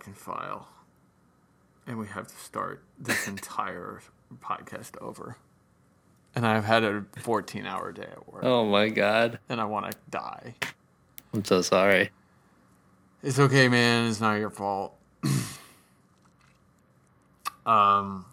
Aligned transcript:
fucking 0.00 0.14
file. 0.14 0.66
And 1.86 1.98
we 1.98 2.06
have 2.08 2.26
to 2.26 2.36
start 2.36 2.82
this 2.98 3.28
entire 3.28 4.00
podcast 4.38 5.00
over. 5.00 5.36
And 6.34 6.46
I've 6.46 6.64
had 6.64 6.84
a 6.84 7.04
14 7.18 7.66
hour 7.66 7.92
day 7.92 8.08
at 8.10 8.32
work. 8.32 8.44
Oh 8.44 8.64
my 8.64 8.88
god. 8.88 9.40
And 9.48 9.60
I 9.60 9.64
want 9.64 9.90
to 9.90 9.98
die. 10.10 10.54
I'm 11.34 11.44
so 11.44 11.60
sorry. 11.60 12.10
It's 13.22 13.38
okay, 13.38 13.68
man. 13.68 14.08
It's 14.08 14.20
not 14.20 14.34
your 14.34 14.50
fault. 14.50 14.96
um. 17.66 18.24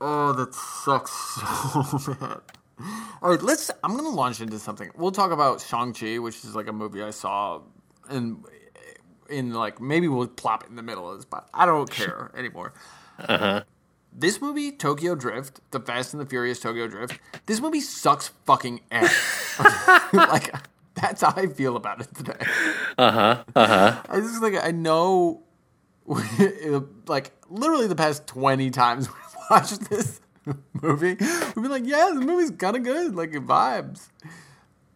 Oh, 0.00 0.32
that 0.32 0.54
sucks 0.54 1.10
so 2.04 2.14
bad. 2.14 2.40
All 3.20 3.30
right, 3.30 3.42
let's. 3.42 3.70
I'm 3.82 3.96
gonna 3.96 4.08
launch 4.08 4.40
into 4.40 4.58
something. 4.58 4.90
We'll 4.96 5.10
talk 5.10 5.32
about 5.32 5.60
Shang 5.60 5.92
Chi, 5.92 6.18
which 6.18 6.36
is 6.44 6.54
like 6.54 6.68
a 6.68 6.72
movie 6.72 7.02
I 7.02 7.10
saw, 7.10 7.60
and 8.08 8.44
in 9.30 9.52
like 9.52 9.80
maybe 9.80 10.08
we'll 10.08 10.26
plop 10.28 10.64
it 10.64 10.70
in 10.70 10.76
the 10.76 10.82
middle 10.82 11.10
of 11.10 11.16
this, 11.18 11.24
but 11.24 11.48
I 11.54 11.66
don't 11.66 11.90
care 11.90 12.30
anymore. 12.36 12.72
Uh 13.18 13.38
huh. 13.38 13.62
This 14.18 14.40
movie, 14.40 14.72
Tokyo 14.72 15.14
Drift, 15.14 15.60
the 15.72 15.80
Fast 15.80 16.14
and 16.14 16.20
the 16.22 16.26
Furious 16.26 16.58
Tokyo 16.60 16.86
Drift. 16.88 17.20
This 17.44 17.60
movie 17.60 17.80
sucks 17.80 18.28
fucking 18.46 18.80
ass. 18.90 19.58
like 20.12 20.54
that's 20.94 21.20
how 21.20 21.34
I 21.36 21.46
feel 21.48 21.76
about 21.76 22.00
it 22.00 22.08
today. 22.14 22.46
Uh 22.96 23.10
huh. 23.12 23.44
Uh 23.54 23.66
huh. 23.66 24.02
I 24.08 24.20
just 24.20 24.40
like 24.42 24.54
I 24.62 24.70
know, 24.70 25.42
like 27.06 27.32
literally 27.50 27.86
the 27.86 27.94
past 27.96 28.26
twenty 28.26 28.70
times 28.70 29.08
we 29.08 29.14
watched 29.50 29.88
this 29.90 30.20
movie, 30.80 31.16
we've 31.20 31.54
been 31.54 31.70
like, 31.70 31.86
yeah, 31.86 32.10
the 32.14 32.20
movie's 32.20 32.50
kind 32.52 32.76
of 32.76 32.82
good, 32.84 33.14
like 33.14 33.34
it 33.34 33.46
vibes. 33.46 34.08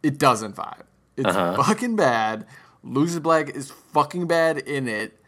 It 0.03 0.19
doesn't 0.19 0.56
vibe. 0.56 0.84
It's 1.17 1.27
Uh-huh. 1.28 1.62
fucking 1.62 1.97
bad. 1.97 2.47
Lucas 2.83 3.19
Black 3.19 3.50
is 3.50 3.70
fucking 3.70 4.27
bad 4.27 4.59
in 4.59 4.89
it. 4.89 5.19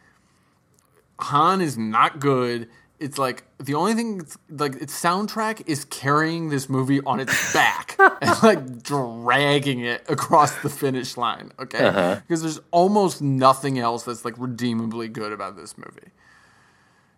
Han 1.20 1.60
is 1.60 1.76
not 1.78 2.18
good. 2.18 2.68
It's 2.98 3.18
like 3.18 3.44
the 3.58 3.74
only 3.74 3.94
thing, 3.94 4.20
it's 4.20 4.38
like 4.48 4.76
its 4.76 4.98
soundtrack 5.00 5.62
is 5.66 5.84
carrying 5.84 6.50
this 6.50 6.68
movie 6.68 7.00
on 7.04 7.18
its 7.20 7.52
back 7.54 7.96
and 7.98 8.42
like 8.42 8.82
dragging 8.82 9.80
it 9.80 10.04
across 10.08 10.56
the 10.62 10.68
finish 10.68 11.16
line. 11.16 11.50
Okay, 11.58 11.84
Uh-huh. 11.84 12.20
because 12.26 12.42
there's 12.42 12.60
almost 12.70 13.20
nothing 13.20 13.78
else 13.78 14.04
that's 14.04 14.24
like 14.24 14.34
redeemably 14.38 15.08
good 15.12 15.32
about 15.32 15.56
this 15.56 15.76
movie. 15.76 16.12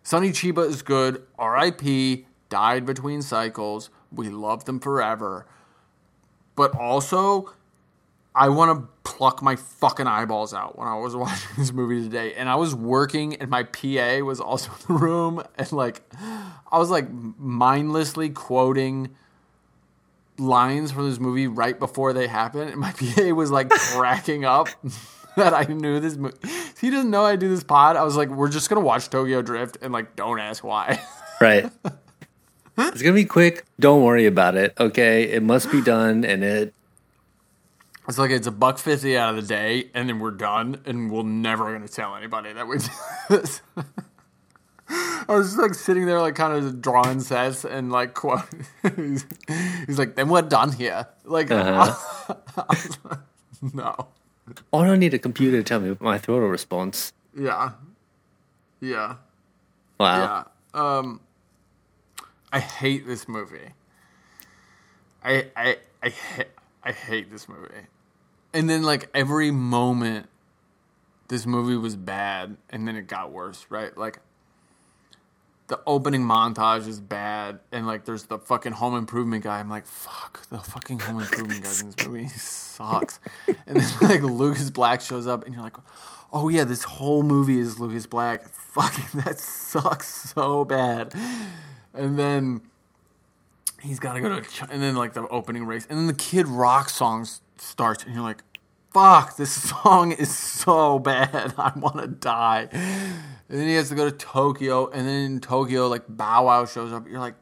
Sonny 0.03 0.29
Chiba 0.29 0.67
is 0.67 0.81
good. 0.81 1.23
R.I.P. 1.39 2.25
Died 2.49 2.85
between 2.85 3.21
cycles. 3.21 3.89
We 4.11 4.29
love 4.29 4.65
them 4.65 4.79
forever. 4.79 5.45
But 6.55 6.75
also, 6.75 7.53
I 8.35 8.49
want 8.49 8.77
to 8.77 8.87
pluck 9.09 9.41
my 9.41 9.55
fucking 9.55 10.07
eyeballs 10.07 10.53
out 10.53 10.77
when 10.77 10.87
I 10.87 10.95
was 10.95 11.15
watching 11.15 11.49
this 11.57 11.71
movie 11.71 12.03
today. 12.03 12.33
And 12.33 12.49
I 12.49 12.55
was 12.55 12.75
working, 12.75 13.35
and 13.35 13.49
my 13.49 13.63
PA 13.63 14.19
was 14.19 14.39
also 14.39 14.71
in 14.71 14.77
the 14.87 14.93
room. 14.93 15.43
And 15.57 15.71
like, 15.71 16.01
I 16.71 16.77
was 16.77 16.89
like 16.89 17.09
mindlessly 17.09 18.29
quoting 18.29 19.15
lines 20.37 20.91
from 20.91 21.09
this 21.09 21.17
movie 21.17 21.47
right 21.47 21.79
before 21.79 22.11
they 22.11 22.27
happened. 22.27 22.71
And 22.71 22.79
my 22.79 22.91
PA 23.15 23.29
was 23.29 23.51
like 23.51 23.69
cracking 23.69 24.43
up 24.43 24.67
that 25.37 25.53
I 25.53 25.63
knew 25.63 26.01
this 26.01 26.17
movie. 26.17 26.37
He 26.81 26.89
doesn't 26.89 27.09
know 27.09 27.23
I 27.23 27.37
do 27.37 27.47
this 27.47 27.63
pod. 27.63 27.95
I 27.95 28.03
was 28.03 28.17
like, 28.17 28.29
we're 28.29 28.49
just 28.49 28.69
going 28.69 28.81
to 28.81 28.85
watch 28.85 29.09
Tokyo 29.09 29.41
Drift 29.41 29.77
and 29.81 29.93
like, 29.93 30.17
don't 30.17 30.39
ask 30.39 30.63
why. 30.63 31.01
Right. 31.39 31.69
it's 32.77 33.01
gonna 33.01 33.13
be 33.13 33.25
quick. 33.25 33.65
Don't 33.77 34.03
worry 34.03 34.25
about 34.25 34.55
it. 34.55 34.73
Okay. 34.79 35.23
It 35.23 35.43
must 35.43 35.69
be 35.69 35.81
done, 35.81 36.23
and 36.23 36.43
it. 36.43 36.73
It's 38.07 38.17
like 38.19 38.31
it's 38.31 38.47
a 38.47 38.51
buck 38.51 38.77
fifty 38.77 39.17
out 39.17 39.31
of 39.31 39.35
the 39.35 39.47
day, 39.47 39.89
and 39.93 40.07
then 40.09 40.19
we're 40.19 40.31
done, 40.31 40.81
and 40.85 41.09
we're 41.11 41.23
never 41.23 41.71
gonna 41.73 41.87
tell 41.87 42.15
anybody 42.15 42.53
that 42.53 42.67
we 42.67 42.77
do 42.79 42.87
this. 43.29 43.61
I 44.87 45.25
was 45.29 45.47
just 45.47 45.59
like 45.59 45.73
sitting 45.73 46.05
there, 46.05 46.21
like 46.21 46.35
kind 46.35 46.53
of 46.53 46.81
drawing 46.81 47.19
sets 47.19 47.65
and 47.65 47.91
like 47.91 48.13
quote. 48.21 48.43
he's, 48.95 49.25
he's 49.87 49.97
like, 49.97 50.15
"Then 50.15 50.29
we're 50.29 50.43
done 50.43 50.71
here." 50.73 51.07
Like, 51.23 51.49
Uh-huh. 51.49 52.35
I 52.57 52.63
was 52.69 52.97
like, 53.03 53.19
no, 53.73 54.07
I 54.71 54.85
don't 54.85 54.99
need 54.99 55.15
a 55.15 55.19
computer 55.19 55.57
to 55.57 55.63
tell 55.63 55.79
me 55.79 55.97
my 55.99 56.19
throttle 56.19 56.49
response. 56.49 57.11
yeah, 57.35 57.71
yeah, 58.81 59.15
Wow. 59.99 60.45
yeah. 60.75 60.97
Um, 60.99 61.21
I 62.53 62.59
hate 62.59 63.07
this 63.07 63.27
movie. 63.27 63.73
I 65.23 65.47
I 65.55 65.77
I 66.03 66.13
I 66.83 66.91
hate 66.91 67.31
this 67.31 67.49
movie. 67.49 67.87
And 68.55 68.69
then 68.69 68.83
like 68.83 69.09
every 69.13 69.51
moment 69.51 70.29
this 71.27 71.45
movie 71.45 71.75
was 71.75 71.95
bad 71.95 72.55
and 72.69 72.87
then 72.87 72.95
it 72.95 73.07
got 73.07 73.31
worse, 73.31 73.65
right? 73.69 73.95
Like 73.97 74.19
the 75.67 75.79
opening 75.85 76.21
montage 76.21 76.87
is 76.87 77.01
bad 77.01 77.59
and 77.71 77.85
like 77.85 78.05
there's 78.05 78.23
the 78.25 78.37
fucking 78.37 78.71
home 78.71 78.95
improvement 78.95 79.43
guy. 79.43 79.59
I'm 79.59 79.69
like, 79.69 79.85
fuck, 79.85 80.47
the 80.49 80.59
fucking 80.59 80.99
home 80.99 81.19
improvement 81.19 81.63
guy 81.63 81.71
in 81.81 81.87
this 81.91 82.07
movie 82.07 82.27
sucks. 82.29 83.19
And 83.67 83.77
then 83.77 83.91
like 84.09 84.21
Lucas 84.21 84.69
Black 84.69 85.01
shows 85.01 85.27
up 85.27 85.45
and 85.45 85.53
you're 85.53 85.63
like, 85.63 85.75
oh 86.31 86.47
yeah, 86.49 86.63
this 86.63 86.83
whole 86.83 87.23
movie 87.23 87.59
is 87.59 87.79
Lucas 87.79 88.05
Black. 88.05 88.47
Fucking 88.47 89.21
that 89.25 89.39
sucks 89.39 90.31
so 90.33 90.63
bad. 90.63 91.13
And 91.93 92.17
then 92.17 92.61
he's 93.81 93.99
got 93.99 94.13
to 94.13 94.21
go 94.21 94.29
to, 94.29 94.41
Ch- 94.41 94.63
and 94.69 94.81
then 94.81 94.95
like 94.95 95.13
the 95.13 95.27
opening 95.29 95.65
race, 95.65 95.87
and 95.89 95.97
then 95.97 96.07
the 96.07 96.13
Kid 96.13 96.47
Rock 96.47 96.89
song 96.89 97.21
s- 97.21 97.41
starts, 97.57 98.03
and 98.03 98.13
you're 98.13 98.23
like, 98.23 98.43
fuck, 98.91 99.35
this 99.35 99.51
song 99.69 100.11
is 100.11 100.35
so 100.35 100.99
bad. 100.99 101.53
I 101.57 101.73
want 101.75 101.97
to 101.97 102.07
die. 102.07 102.69
And 102.71 103.59
then 103.59 103.67
he 103.67 103.75
has 103.75 103.89
to 103.89 103.95
go 103.95 104.09
to 104.09 104.15
Tokyo, 104.15 104.89
and 104.89 105.07
then 105.07 105.25
in 105.25 105.39
Tokyo, 105.39 105.87
like 105.87 106.03
Bow 106.07 106.45
Wow 106.45 106.65
shows 106.65 106.93
up. 106.93 107.07
You're 107.07 107.19
like, 107.19 107.35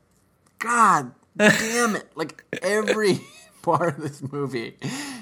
God 0.59 1.11
damn 1.37 1.95
it. 1.95 2.11
Like 2.15 2.43
every 2.61 3.19
part 3.61 3.97
of 3.97 4.03
this 4.03 4.21
movie 4.31 4.77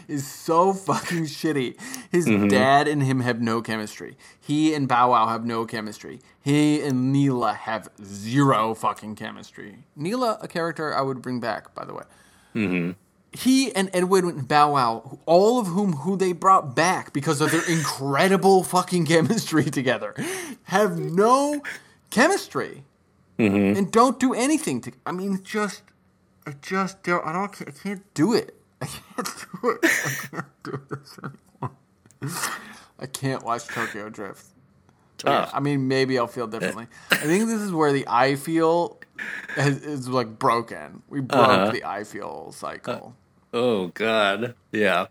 is 0.07 0.27
so 0.27 0.73
fucking 0.73 1.23
shitty. 1.25 1.79
His 2.11 2.25
mm-hmm. 2.27 2.47
dad 2.47 2.87
and 2.87 3.03
him 3.03 3.21
have 3.21 3.41
no 3.41 3.61
chemistry. 3.61 4.17
He 4.39 4.73
and 4.73 4.87
Bow 4.87 5.11
Wow 5.11 5.27
have 5.27 5.45
no 5.45 5.65
chemistry. 5.65 6.19
He 6.41 6.81
and 6.81 7.13
Neela 7.13 7.53
have 7.53 7.89
zero 8.03 8.73
fucking 8.73 9.15
chemistry. 9.15 9.85
Neela, 9.95 10.37
a 10.41 10.47
character 10.47 10.93
I 10.93 11.01
would 11.01 11.21
bring 11.21 11.39
back, 11.39 11.73
by 11.75 11.85
the 11.85 11.93
way. 11.93 12.03
Mm-hmm. 12.55 12.91
He 13.33 13.73
and 13.73 13.89
Edwin 13.93 14.27
and 14.27 14.47
Bow 14.47 14.73
Wow, 14.73 15.19
all 15.25 15.59
of 15.59 15.67
whom 15.67 15.93
who 15.93 16.17
they 16.17 16.33
brought 16.33 16.75
back 16.75 17.13
because 17.13 17.39
of 17.39 17.51
their 17.51 17.67
incredible 17.69 18.63
fucking 18.75 19.05
chemistry 19.05 19.65
together, 19.65 20.13
have 20.63 20.99
no 20.99 21.63
chemistry 22.09 22.83
mm-hmm. 23.39 23.77
and 23.77 23.91
don't 23.91 24.19
do 24.19 24.33
anything 24.33 24.81
to. 24.81 24.91
I 25.05 25.13
mean, 25.13 25.41
just, 25.43 25.83
I 26.45 26.55
just 26.61 27.03
don't. 27.03 27.25
I 27.25 27.31
don't. 27.31 27.61
I 27.61 27.71
can't 27.71 28.13
do 28.13 28.33
it. 28.33 28.55
I 28.81 28.87
can't 28.87 29.27
do 29.61 29.69
it. 29.69 29.79
I 29.83 30.27
can't 30.29 30.63
do 30.63 30.81
this 30.89 31.17
anymore. 31.23 31.77
I 32.99 33.05
can't 33.05 33.43
watch 33.43 33.67
Tokyo 33.67 34.09
Drift. 34.09 34.45
Yeah, 35.29 35.49
I 35.53 35.59
mean, 35.59 35.87
maybe 35.87 36.17
I'll 36.17 36.27
feel 36.27 36.47
differently. 36.47 36.87
I 37.11 37.15
think 37.17 37.45
this 37.47 37.61
is 37.61 37.71
where 37.71 37.91
the 37.93 38.05
I 38.07 38.35
feel 38.35 38.97
is, 39.57 39.77
is 39.83 40.07
like 40.09 40.39
broken. 40.39 41.01
We 41.09 41.21
broke 41.21 41.47
Uh-huh. 41.47 41.71
the 41.71 41.83
I 41.85 42.03
feel 42.03 42.51
cycle. 42.53 43.15
Oh 43.53 43.87
God. 43.87 44.55
Yeah. 44.71 45.07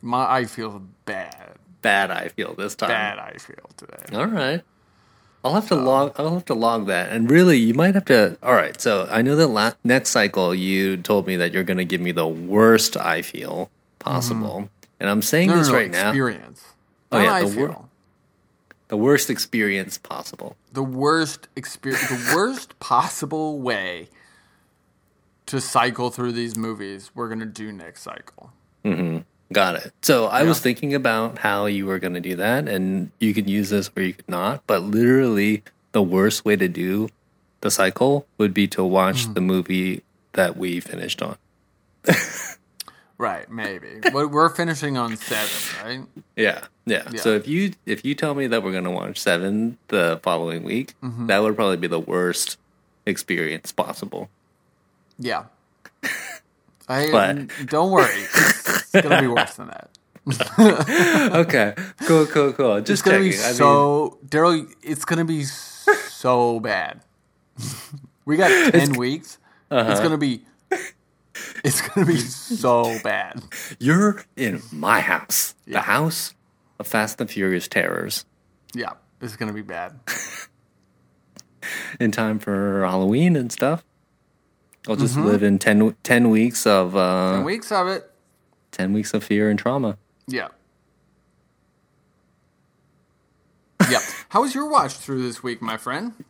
My 0.00 0.28
I 0.30 0.44
feel 0.46 0.82
bad, 1.04 1.52
Bad. 1.82 2.10
I 2.10 2.28
feel 2.28 2.54
this 2.54 2.74
time. 2.74 2.88
bad 2.88 3.18
I 3.18 3.34
feel 3.38 3.70
today. 3.76 4.16
All 4.16 4.26
right. 4.26 4.62
I'll 5.44 5.54
have 5.54 5.68
to 5.68 5.74
log. 5.76 6.14
I'll 6.18 6.34
have 6.34 6.44
to 6.46 6.54
log 6.54 6.86
that. 6.86 7.10
And 7.12 7.28
really, 7.30 7.58
you 7.58 7.74
might 7.74 7.94
have 7.94 8.04
to. 8.06 8.38
All 8.42 8.54
right. 8.54 8.80
So 8.80 9.08
I 9.10 9.22
know 9.22 9.34
that 9.36 9.48
la- 9.48 9.72
next 9.84 10.10
cycle 10.10 10.54
you 10.54 10.96
told 10.96 11.26
me 11.26 11.36
that 11.36 11.52
you're 11.52 11.64
going 11.64 11.78
to 11.78 11.84
give 11.84 12.00
me 12.00 12.12
the 12.12 12.26
worst 12.28 12.96
I 12.96 13.22
feel 13.22 13.68
possible, 13.98 14.68
and 15.00 15.10
I'm 15.10 15.20
saying 15.22 15.48
No, 15.48 15.54
no, 15.54 15.58
this 15.60 15.68
no, 15.68 15.74
right 15.74 15.90
now. 15.90 16.08
experience. 16.10 16.62
Oh, 17.10 17.18
yeah, 17.20 17.32
I 17.34 17.40
the 17.44 17.46
wor- 17.58 17.68
feel. 17.68 17.88
The 18.92 18.98
worst 18.98 19.30
experience 19.30 19.96
possible. 19.96 20.54
the 20.70 20.82
worst 20.82 21.48
experience, 21.56 22.06
the 22.10 22.34
worst 22.36 22.78
possible 22.92 23.58
way 23.58 24.08
to 25.46 25.62
cycle 25.62 26.10
through 26.10 26.32
these 26.32 26.56
movies. 26.58 27.10
We're 27.14 27.30
gonna 27.30 27.46
do 27.46 27.72
next 27.72 28.02
cycle. 28.02 28.52
Mm-hmm. 28.84 29.20
Got 29.50 29.76
it. 29.76 29.92
So 30.02 30.26
I 30.26 30.42
was 30.42 30.60
thinking 30.60 30.92
about 30.94 31.38
how 31.38 31.64
you 31.66 31.86
were 31.86 31.98
going 31.98 32.14
to 32.14 32.20
do 32.20 32.36
that, 32.36 32.68
and 32.68 33.10
you 33.20 33.34
could 33.34 33.48
use 33.50 33.68
this 33.70 33.90
or 33.96 34.02
you 34.02 34.14
could 34.14 34.28
not. 34.28 34.62
But 34.66 34.82
literally, 34.82 35.62
the 35.92 36.02
worst 36.02 36.44
way 36.46 36.56
to 36.56 36.68
do 36.68 37.08
the 37.60 37.70
cycle 37.70 38.26
would 38.38 38.52
be 38.54 38.66
to 38.68 38.82
watch 38.84 39.24
Hmm. 39.26 39.34
the 39.34 39.40
movie 39.42 40.02
that 40.32 40.56
we 40.56 40.80
finished 40.80 41.20
on. 41.22 41.36
Right, 43.22 43.48
maybe. 43.48 44.00
we're 44.12 44.48
finishing 44.48 44.96
on 44.98 45.16
seven, 45.16 45.86
right? 45.86 46.06
Yeah, 46.34 46.64
yeah. 46.86 47.04
Yeah. 47.12 47.20
So 47.20 47.30
if 47.36 47.46
you 47.46 47.72
if 47.86 48.04
you 48.04 48.16
tell 48.16 48.34
me 48.34 48.48
that 48.48 48.64
we're 48.64 48.72
gonna 48.72 48.90
watch 48.90 49.20
seven 49.20 49.78
the 49.88 50.18
following 50.24 50.64
week, 50.64 50.94
Mm-hmm. 51.04 51.26
that 51.28 51.38
would 51.40 51.54
probably 51.54 51.76
be 51.76 51.86
the 51.86 52.00
worst 52.00 52.58
experience 53.06 53.70
possible. 53.70 54.28
Yeah. 55.20 55.44
I 56.88 57.10
But- 57.12 57.66
don't 57.68 57.92
worry. 57.92 58.10
It's 58.12 58.90
gonna 58.90 59.20
be 59.22 59.28
worse 59.28 59.54
than 59.54 59.68
that. 59.68 59.88
okay, 61.46 61.74
cool, 62.06 62.26
cool, 62.26 62.52
cool. 62.52 62.76
It's 62.76 62.88
Just 62.88 63.04
gonna 63.04 63.18
checking. 63.18 63.38
be 63.38 63.44
I 63.44 63.48
mean, 63.48 63.54
so 63.54 64.18
Daryl. 64.26 64.68
It's 64.82 65.04
gonna 65.04 65.24
be 65.24 65.44
so 65.44 66.58
bad. 66.58 67.02
we 68.24 68.36
got 68.36 68.50
10 68.72 68.94
weeks. 68.94 69.38
Uh-huh. 69.70 69.90
It's 69.92 70.00
gonna 70.00 70.18
be. 70.18 70.42
It's 71.64 71.80
gonna 71.80 72.06
be 72.06 72.16
so 72.18 72.98
bad. 73.04 73.40
you're 73.78 74.24
in 74.36 74.62
my 74.72 75.00
house, 75.00 75.54
the 75.66 75.80
house 75.82 76.34
of 76.80 76.86
Fast 76.88 77.20
and 77.20 77.30
Furious 77.30 77.68
terrors. 77.68 78.24
Yeah, 78.74 78.94
it's 79.20 79.36
gonna 79.36 79.52
be 79.52 79.62
bad. 79.62 80.00
in 82.00 82.10
time 82.10 82.38
for 82.40 82.84
Halloween 82.84 83.36
and 83.36 83.52
stuff. 83.52 83.84
I'll 84.88 84.96
just 84.96 85.14
Mm-hmm. 85.16 85.26
live 85.26 85.42
in 85.44 85.60
10, 85.60 85.94
10 86.02 86.30
weeks 86.30 86.66
of 86.66 86.96
uh, 86.96 87.34
Ten 87.36 87.44
weeks 87.44 87.70
of 87.70 87.86
it. 87.86 88.10
10 88.72 88.92
weeks 88.92 89.14
of 89.14 89.22
fear 89.22 89.48
and 89.48 89.56
trauma. 89.58 89.96
Yeah. 90.26 90.48
Yeah. 93.88 94.00
How 94.30 94.40
was 94.42 94.54
your 94.54 94.68
watch 94.68 94.94
through 94.94 95.22
this 95.22 95.42
week, 95.42 95.62
my 95.62 95.76
friend? 95.76 96.24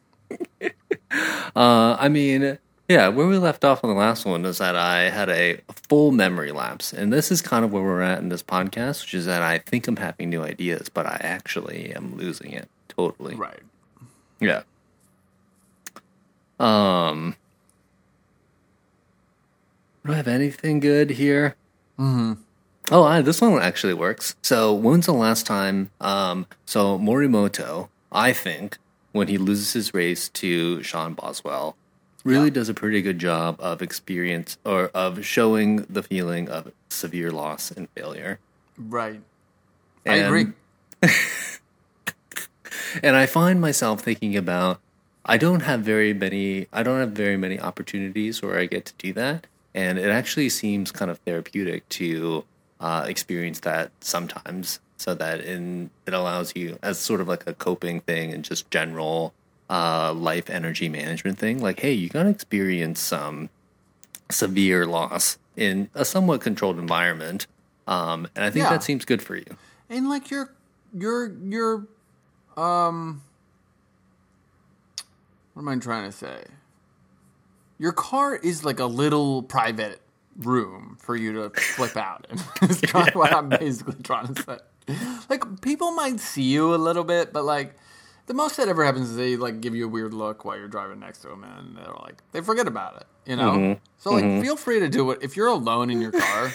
Uh, 1.55 1.97
I 1.99 2.09
mean, 2.09 2.59
yeah, 2.93 3.09
where 3.09 3.27
we 3.27 3.39
left 3.39 3.65
off 3.65 3.83
on 3.83 3.89
the 3.89 3.97
last 3.97 4.27
one 4.27 4.45
is 4.45 4.59
that 4.59 4.77
I 4.77 5.09
had 5.09 5.31
a 5.31 5.61
full 5.89 6.13
memory 6.13 6.53
lapse, 6.53 6.93
and 6.93 7.11
this 7.11 7.33
is 7.33 7.41
kind 7.41 7.65
of 7.65 7.73
where 7.73 7.83
we're 7.83 8.03
at 8.03 8.19
in 8.19 8.29
this 8.29 8.43
podcast, 8.43 9.01
which 9.01 9.15
is 9.15 9.25
that 9.25 9.41
I 9.41 9.59
think 9.59 9.89
I'm 9.89 9.97
having 9.97 10.29
new 10.29 10.43
ideas, 10.43 10.91
but 10.91 11.07
I 11.07 11.19
actually 11.23 11.95
am 11.95 12.17
losing 12.17 12.53
it 12.53 12.69
totally. 12.89 13.35
Right. 13.35 13.63
Yeah. 14.41 14.63
Um. 16.61 17.35
Do 20.05 20.13
I 20.13 20.17
have 20.17 20.29
anything 20.29 20.81
good 20.81 21.11
here? 21.11 21.57
Mm-hmm. 21.99 22.35
Oh, 22.91 23.05
I, 23.05 23.23
this 23.23 23.41
one 23.41 23.63
actually 23.63 23.95
works. 23.95 24.35
So, 24.43 24.75
when's 24.75 25.07
the 25.07 25.13
last 25.13 25.47
time? 25.47 25.91
Um, 26.01 26.47
so 26.67 26.99
Morimoto, 26.99 27.89
I 28.11 28.33
think, 28.35 28.77
when 29.13 29.29
he 29.29 29.39
loses 29.39 29.73
his 29.73 29.95
race 29.95 30.29
to 30.31 30.83
Sean 30.83 31.15
Boswell, 31.15 31.77
really 32.25 32.45
Yeah. 32.47 32.51
does 32.55 32.69
a 32.69 32.75
pretty 32.75 33.03
good 33.03 33.19
job 33.19 33.57
of 33.61 33.83
experience 33.83 34.59
or 34.65 34.89
of 34.95 35.25
showing 35.25 35.85
the 35.89 36.03
feeling 36.03 36.49
of 36.49 36.73
severe 36.89 37.31
loss 37.31 37.71
and 37.71 37.89
failure. 37.97 38.39
Right. 38.79 39.21
I 40.07 40.17
And- 40.17 40.27
agree. 40.27 40.53
and 43.03 43.17
I 43.17 43.27
find 43.27 43.61
myself 43.61 44.01
thinking 44.03 44.37
about 44.37 44.81
I 45.25 45.37
don't 45.37 45.61
have 45.61 45.81
very 45.83 46.13
many 46.13 46.67
I 46.73 46.83
don't 46.83 46.99
have 46.99 47.13
very 47.13 47.37
many 47.37 47.61
opportunities 47.61 48.43
where 48.43 48.59
I 48.59 48.67
get 48.67 48.87
to 48.87 48.93
do 48.99 49.13
that, 49.15 49.47
and 49.75 49.99
it 49.99 50.11
actually 50.11 50.49
seems 50.49 50.91
kind 50.91 51.11
of 51.11 51.19
therapeutic 51.19 51.89
to 51.91 52.45
uh, 52.81 53.05
experience 53.07 53.61
that 53.61 53.93
sometimes, 54.01 54.81
so 54.97 55.15
that 55.15 55.41
in 55.41 55.91
it 56.07 56.15
allows 56.15 56.53
you 56.57 56.79
as 56.83 56.99
sort 56.99 57.21
of 57.21 57.29
like 57.29 57.47
a 57.47 57.55
coping 57.55 58.01
thing 58.01 58.33
and 58.33 58.45
just 58.45 58.69
general 58.73 59.33
uh, 59.73 60.13
life 60.13 60.51
energy 60.51 60.89
management 60.89 61.39
thing. 61.39 61.59
Like, 61.61 61.81
hey, 61.81 61.93
you're 61.93 62.11
going 62.11 62.27
to 62.27 62.31
experience 62.31 63.01
some 63.01 63.49
severe 64.31 64.85
loss 64.87 65.39
in 65.57 65.89
a 65.95 66.05
somewhat 66.05 66.41
controlled 66.43 66.79
environment, 66.79 67.47
um, 67.87 68.27
and 68.37 68.45
I 68.45 68.51
think 68.51 68.65
Yeah. 68.65 68.71
that 68.71 68.83
seems 68.83 69.05
good 69.07 69.23
for 69.23 69.37
you. 69.37 69.57
And 69.89 70.09
like 70.09 70.31
your 70.31 70.53
your 70.95 71.33
your 71.43 71.87
um 72.57 73.23
what 75.55 75.63
am 75.63 75.69
I 75.69 75.77
trying 75.77 76.11
to 76.11 76.17
say? 76.17 76.45
Your 77.79 77.93
car 77.93 78.37
is 78.37 78.65
like 78.65 78.79
a 78.81 78.87
little 78.87 79.43
private 79.43 80.01
room 80.37 80.97
for 81.01 81.15
you 81.17 81.33
to 81.35 81.51
flip 81.61 81.97
out 81.97 82.27
in. 82.31 82.39
Is 82.71 82.81
kind 82.83 83.09
of 83.09 83.15
what 83.15 83.35
I'm 83.35 83.49
basically 83.51 84.03
trying 84.03 84.33
to 84.35 84.43
say. 84.43 84.59
Like 85.29 85.61
people 85.61 85.93
might 85.93 86.21
see 86.21 86.43
you 86.45 86.75
a 86.75 86.77
little 86.77 87.05
bit, 87.05 87.33
but 87.33 87.45
like 87.45 87.75
the 88.27 88.35
most 88.35 88.57
that 88.57 88.69
ever 88.69 88.85
happens 88.85 89.11
is 89.11 89.17
they 89.17 89.37
like 89.37 89.61
give 89.61 89.75
you 89.75 89.87
a 89.87 89.89
weird 89.89 90.15
look 90.15 90.45
while 90.45 90.57
you're 90.57 90.69
driving 90.69 91.01
next 91.01 91.19
to 91.21 91.29
them, 91.29 91.45
and 91.45 91.77
they're 91.77 91.95
like 92.03 92.23
they 92.33 92.41
forget 92.41 92.67
about 92.67 92.97
it, 92.97 93.07
you 93.27 93.37
know. 93.37 93.53
Mm-hmm. 93.53 93.85
So 93.99 94.11
like, 94.11 94.25
mm-hmm. 94.25 94.43
feel 94.43 94.57
free 94.57 94.81
to 94.81 94.89
do 94.89 95.11
it 95.11 95.19
if 95.23 95.37
you're 95.37 95.49
alone 95.49 95.91
in 95.91 96.01
your 96.01 96.13
car. 96.13 96.53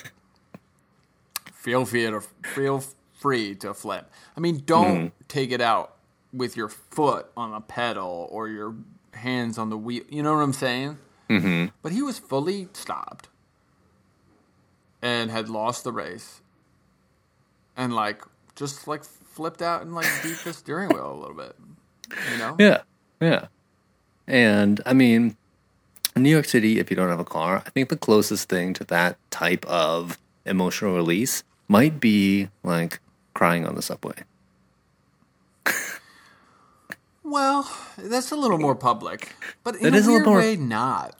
feel 1.54 1.86
free 1.86 2.04
to 2.04 2.22
feel 2.56 2.84
free 3.14 3.56
to 3.56 3.74
flip. 3.74 4.10
I 4.36 4.40
mean, 4.40 4.64
don't 4.66 4.98
mm-hmm. 4.98 5.24
take 5.28 5.52
it 5.52 5.62
out 5.62 5.96
with 6.34 6.56
your 6.56 6.70
foot 6.70 7.28
on 7.36 7.54
a 7.54 7.62
pedal 7.62 8.28
or 8.32 8.48
your 8.48 8.76
hands 9.14 9.58
on 9.58 9.70
the 9.70 9.78
wheel. 9.78 10.04
You 10.10 10.24
know 10.24 10.36
what 10.36 10.42
I'm 10.42 10.54
saying? 10.54 10.98
Mm-hmm. 11.30 11.68
But 11.82 11.92
he 11.92 12.02
was 12.02 12.20
fully 12.20 12.70
stopped 12.74 13.28
and 15.02 15.30
had 15.30 15.50
lost 15.50 15.84
the 15.84 15.92
race, 15.92 16.42
and 17.76 17.94
like 17.94 18.24
just 18.56 18.88
like 18.88 19.04
flipped 19.38 19.62
out 19.62 19.84
and 19.84 19.94
like 19.94 20.08
beat 20.24 20.38
the 20.44 20.52
steering 20.52 20.90
wheel 20.90 21.14
a 21.14 21.20
little 21.20 21.36
bit. 21.36 21.56
You 22.32 22.38
know? 22.40 22.56
Yeah, 22.60 22.82
yeah. 23.22 23.46
And 24.28 24.82
I 24.86 24.94
mean, 24.94 25.38
New 26.16 26.30
York 26.32 26.46
City, 26.46 26.80
if 26.80 26.90
you 26.90 26.96
don't 26.98 27.10
have 27.10 27.20
a 27.20 27.24
car, 27.26 27.62
I 27.66 27.70
think 27.70 27.90
the 27.90 27.98
closest 27.98 28.50
thing 28.50 28.74
to 28.74 28.84
that 28.86 29.18
type 29.30 29.64
of 29.68 30.18
emotional 30.46 30.96
release 30.96 31.44
might 31.68 32.00
be 32.00 32.50
like 32.64 33.00
crying 33.36 33.66
on 33.68 33.76
the 33.76 33.82
subway. 33.82 34.16
Well, 37.24 37.70
that's 37.98 38.32
a 38.32 38.36
little 38.38 38.58
more 38.58 38.76
public, 38.76 39.36
but 39.64 39.76
in 39.76 39.88
It 39.88 39.94
a 39.94 39.98
is 39.98 40.08
a 40.08 40.12
little 40.12 40.28
more- 40.28 40.40
way, 40.40 40.56
not. 40.56 41.16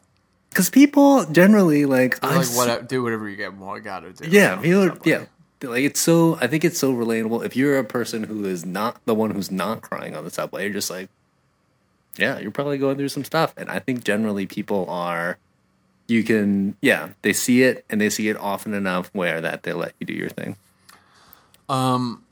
Because 0.50 0.70
people 0.70 1.26
generally 1.26 1.86
like, 1.86 2.24
like 2.24 2.48
what 2.56 2.88
do 2.90 3.04
whatever 3.04 3.28
you 3.30 3.36
get. 3.36 3.56
Well, 3.56 3.72
I 3.72 3.80
gotta 3.80 4.12
do. 4.14 4.28
yeah, 4.30 4.56
people, 4.56 4.98
yeah. 5.06 5.26
Like 5.62 5.84
it's 5.84 6.00
so, 6.00 6.38
I 6.40 6.48
think 6.48 6.64
it's 6.64 6.78
so 6.80 6.94
relatable. 6.94 7.44
If 7.44 7.56
you're 7.56 7.80
a 7.80 7.84
person 7.84 8.24
who 8.24 8.46
is 8.46 8.66
not 8.66 9.04
the 9.06 9.16
one 9.16 9.32
who's 9.32 9.50
not 9.50 9.82
crying 9.82 10.16
on 10.16 10.24
the 10.24 10.30
subway, 10.30 10.66
you're 10.66 10.74
just 10.74 10.90
like, 10.90 11.10
yeah, 12.18 12.38
you're 12.40 12.52
probably 12.52 12.78
going 12.78 12.98
through 12.98 13.10
some 13.10 13.24
stuff. 13.24 13.54
And 13.58 13.70
I 13.70 13.80
think 13.80 14.04
generally 14.04 14.46
people 14.46 14.88
are, 14.90 15.38
you 16.08 16.24
can, 16.24 16.76
yeah, 16.82 17.10
they 17.24 17.34
see 17.34 17.64
it 17.64 17.86
and 17.90 18.00
they 18.00 18.10
see 18.10 18.30
it 18.30 18.38
often 18.38 18.74
enough 18.74 19.10
where 19.14 19.42
that 19.42 19.64
they 19.64 19.74
let 19.74 19.94
you 20.00 20.06
do 20.06 20.14
your 20.14 20.30
thing. 20.30 20.58
Um, 21.70 22.24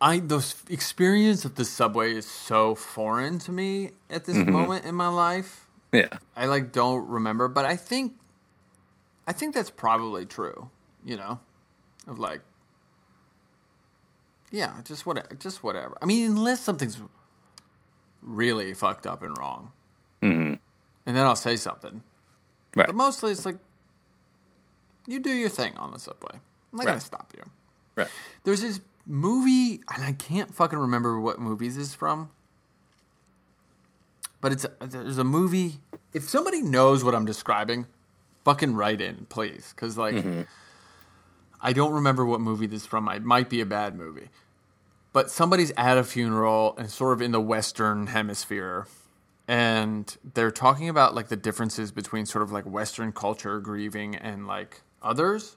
I 0.00 0.18
the 0.18 0.44
experience 0.68 1.44
of 1.44 1.54
the 1.56 1.64
subway 1.64 2.14
is 2.14 2.26
so 2.26 2.74
foreign 2.74 3.38
to 3.40 3.52
me 3.52 3.90
at 4.10 4.24
this 4.24 4.36
Mm-hmm. 4.36 4.52
moment 4.52 4.84
in 4.84 4.94
my 4.94 5.08
life. 5.08 5.66
Yeah. 5.92 6.18
I 6.36 6.46
like 6.46 6.70
don't 6.72 7.08
remember, 7.08 7.48
but 7.48 7.64
I 7.64 7.76
think, 7.76 8.14
I 9.26 9.32
think 9.32 9.54
that's 9.54 9.70
probably 9.70 10.26
true. 10.26 10.70
You 11.08 11.16
know, 11.16 11.40
of 12.06 12.18
like, 12.18 12.42
yeah, 14.50 14.74
just 14.84 15.06
whatever, 15.06 15.34
just 15.38 15.62
whatever. 15.64 15.96
I 16.02 16.04
mean, 16.04 16.32
unless 16.32 16.60
something's 16.60 17.00
really 18.20 18.74
fucked 18.74 19.06
up 19.06 19.22
and 19.22 19.36
wrong, 19.38 19.72
Mm-hmm. 20.22 20.54
and 21.06 21.16
then 21.16 21.24
I'll 21.24 21.34
say 21.36 21.56
something. 21.56 22.02
Right. 22.76 22.86
But 22.86 22.94
mostly, 22.94 23.32
it's 23.32 23.46
like, 23.46 23.56
you 25.06 25.18
do 25.18 25.30
your 25.30 25.48
thing 25.48 25.78
on 25.78 25.92
the 25.92 25.98
subway. 25.98 26.34
I'm 26.72 26.76
not 26.76 26.84
gonna 26.84 27.00
stop 27.00 27.32
you. 27.34 27.42
Right. 27.96 28.08
There's 28.44 28.60
this 28.60 28.80
movie, 29.06 29.80
and 29.94 30.04
I 30.04 30.12
can't 30.12 30.54
fucking 30.54 30.78
remember 30.78 31.18
what 31.18 31.38
movie 31.40 31.68
this 31.68 31.78
is 31.78 31.94
from. 31.94 32.28
But 34.42 34.52
it's 34.52 34.66
there's 34.80 35.16
a 35.16 35.24
movie. 35.24 35.80
If 36.12 36.28
somebody 36.28 36.60
knows 36.60 37.02
what 37.02 37.14
I'm 37.14 37.24
describing, 37.24 37.86
fucking 38.44 38.74
write 38.74 39.00
in, 39.00 39.26
please, 39.30 39.72
because 39.74 39.96
like 39.96 40.22
I 41.60 41.72
don't 41.72 41.92
remember 41.92 42.24
what 42.24 42.40
movie 42.40 42.66
this 42.66 42.82
is 42.82 42.86
from. 42.86 43.08
It 43.08 43.24
might 43.24 43.48
be 43.48 43.60
a 43.60 43.66
bad 43.66 43.96
movie, 43.96 44.28
but 45.12 45.30
somebody's 45.30 45.72
at 45.76 45.98
a 45.98 46.04
funeral 46.04 46.74
and 46.78 46.90
sort 46.90 47.12
of 47.14 47.22
in 47.22 47.32
the 47.32 47.40
Western 47.40 48.08
Hemisphere, 48.08 48.86
and 49.46 50.16
they're 50.34 50.50
talking 50.50 50.88
about 50.88 51.14
like 51.14 51.28
the 51.28 51.36
differences 51.36 51.90
between 51.90 52.26
sort 52.26 52.42
of 52.42 52.52
like 52.52 52.64
Western 52.64 53.12
culture 53.12 53.60
grieving 53.60 54.14
and 54.14 54.46
like 54.46 54.82
others 55.02 55.56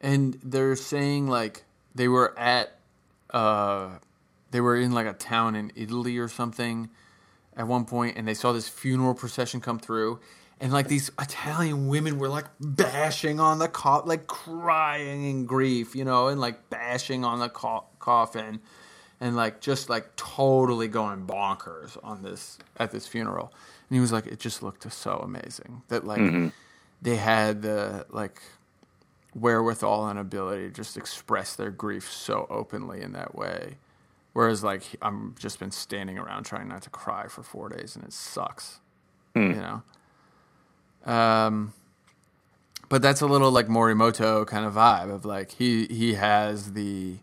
and 0.00 0.38
they're 0.42 0.76
saying 0.76 1.26
like 1.26 1.64
they 1.94 2.08
were 2.08 2.38
at 2.38 2.78
uh 3.30 3.88
they 4.50 4.60
were 4.60 4.76
in 4.76 4.92
like 4.92 5.06
a 5.06 5.12
town 5.12 5.54
in 5.54 5.72
Italy 5.74 6.18
or 6.18 6.28
something 6.28 6.88
at 7.56 7.66
one 7.66 7.84
point 7.84 8.16
and 8.16 8.26
they 8.26 8.34
saw 8.34 8.52
this 8.52 8.68
funeral 8.68 9.14
procession 9.14 9.60
come 9.60 9.78
through 9.78 10.20
and 10.60 10.72
like 10.72 10.88
these 10.88 11.10
Italian 11.20 11.88
women 11.88 12.18
were 12.18 12.28
like 12.28 12.46
bashing 12.60 13.38
on 13.40 13.58
the 13.58 13.68
co- 13.68 14.02
like 14.04 14.26
crying 14.26 15.24
in 15.24 15.46
grief, 15.46 15.94
you 15.94 16.04
know, 16.04 16.28
and 16.28 16.40
like 16.40 16.68
bashing 16.70 17.24
on 17.24 17.38
the 17.38 17.48
co- 17.48 17.86
coffin 17.98 18.60
and 19.20 19.36
like 19.36 19.60
just 19.60 19.88
like 19.88 20.14
totally 20.16 20.88
going 20.88 21.26
bonkers 21.26 21.96
on 22.02 22.22
this 22.22 22.58
at 22.76 22.90
this 22.90 23.06
funeral. 23.06 23.52
And 23.88 23.96
he 23.96 24.00
was 24.00 24.12
like 24.12 24.26
it 24.26 24.40
just 24.40 24.62
looked 24.62 24.90
so 24.92 25.18
amazing 25.18 25.82
that 25.88 26.04
like 26.04 26.20
mm-hmm. 26.20 26.48
they 27.02 27.16
had 27.16 27.62
the 27.62 28.06
like 28.10 28.42
wherewithal 29.34 30.08
and 30.08 30.18
ability 30.18 30.68
to 30.68 30.70
just 30.70 30.96
express 30.96 31.54
their 31.54 31.70
grief 31.70 32.10
so 32.10 32.46
openly 32.50 33.02
in 33.02 33.12
that 33.12 33.34
way. 33.34 33.76
Whereas, 34.32 34.62
like, 34.62 34.82
I'm 35.02 35.34
just 35.38 35.58
been 35.58 35.70
standing 35.70 36.18
around 36.18 36.44
trying 36.44 36.68
not 36.68 36.82
to 36.82 36.90
cry 36.90 37.26
for 37.26 37.42
four 37.42 37.68
days, 37.68 37.96
and 37.96 38.04
it 38.04 38.12
sucks. 38.12 38.78
Hmm. 39.34 39.50
You 39.50 39.56
know. 39.56 39.82
Um, 41.04 41.72
but 42.88 43.02
that's 43.02 43.20
a 43.20 43.26
little 43.26 43.50
like 43.50 43.68
Morimoto 43.68 44.46
kind 44.46 44.64
of 44.64 44.74
vibe 44.74 45.12
of 45.12 45.24
like 45.24 45.52
he 45.52 45.86
he 45.86 46.14
has 46.14 46.72
the 46.72 47.18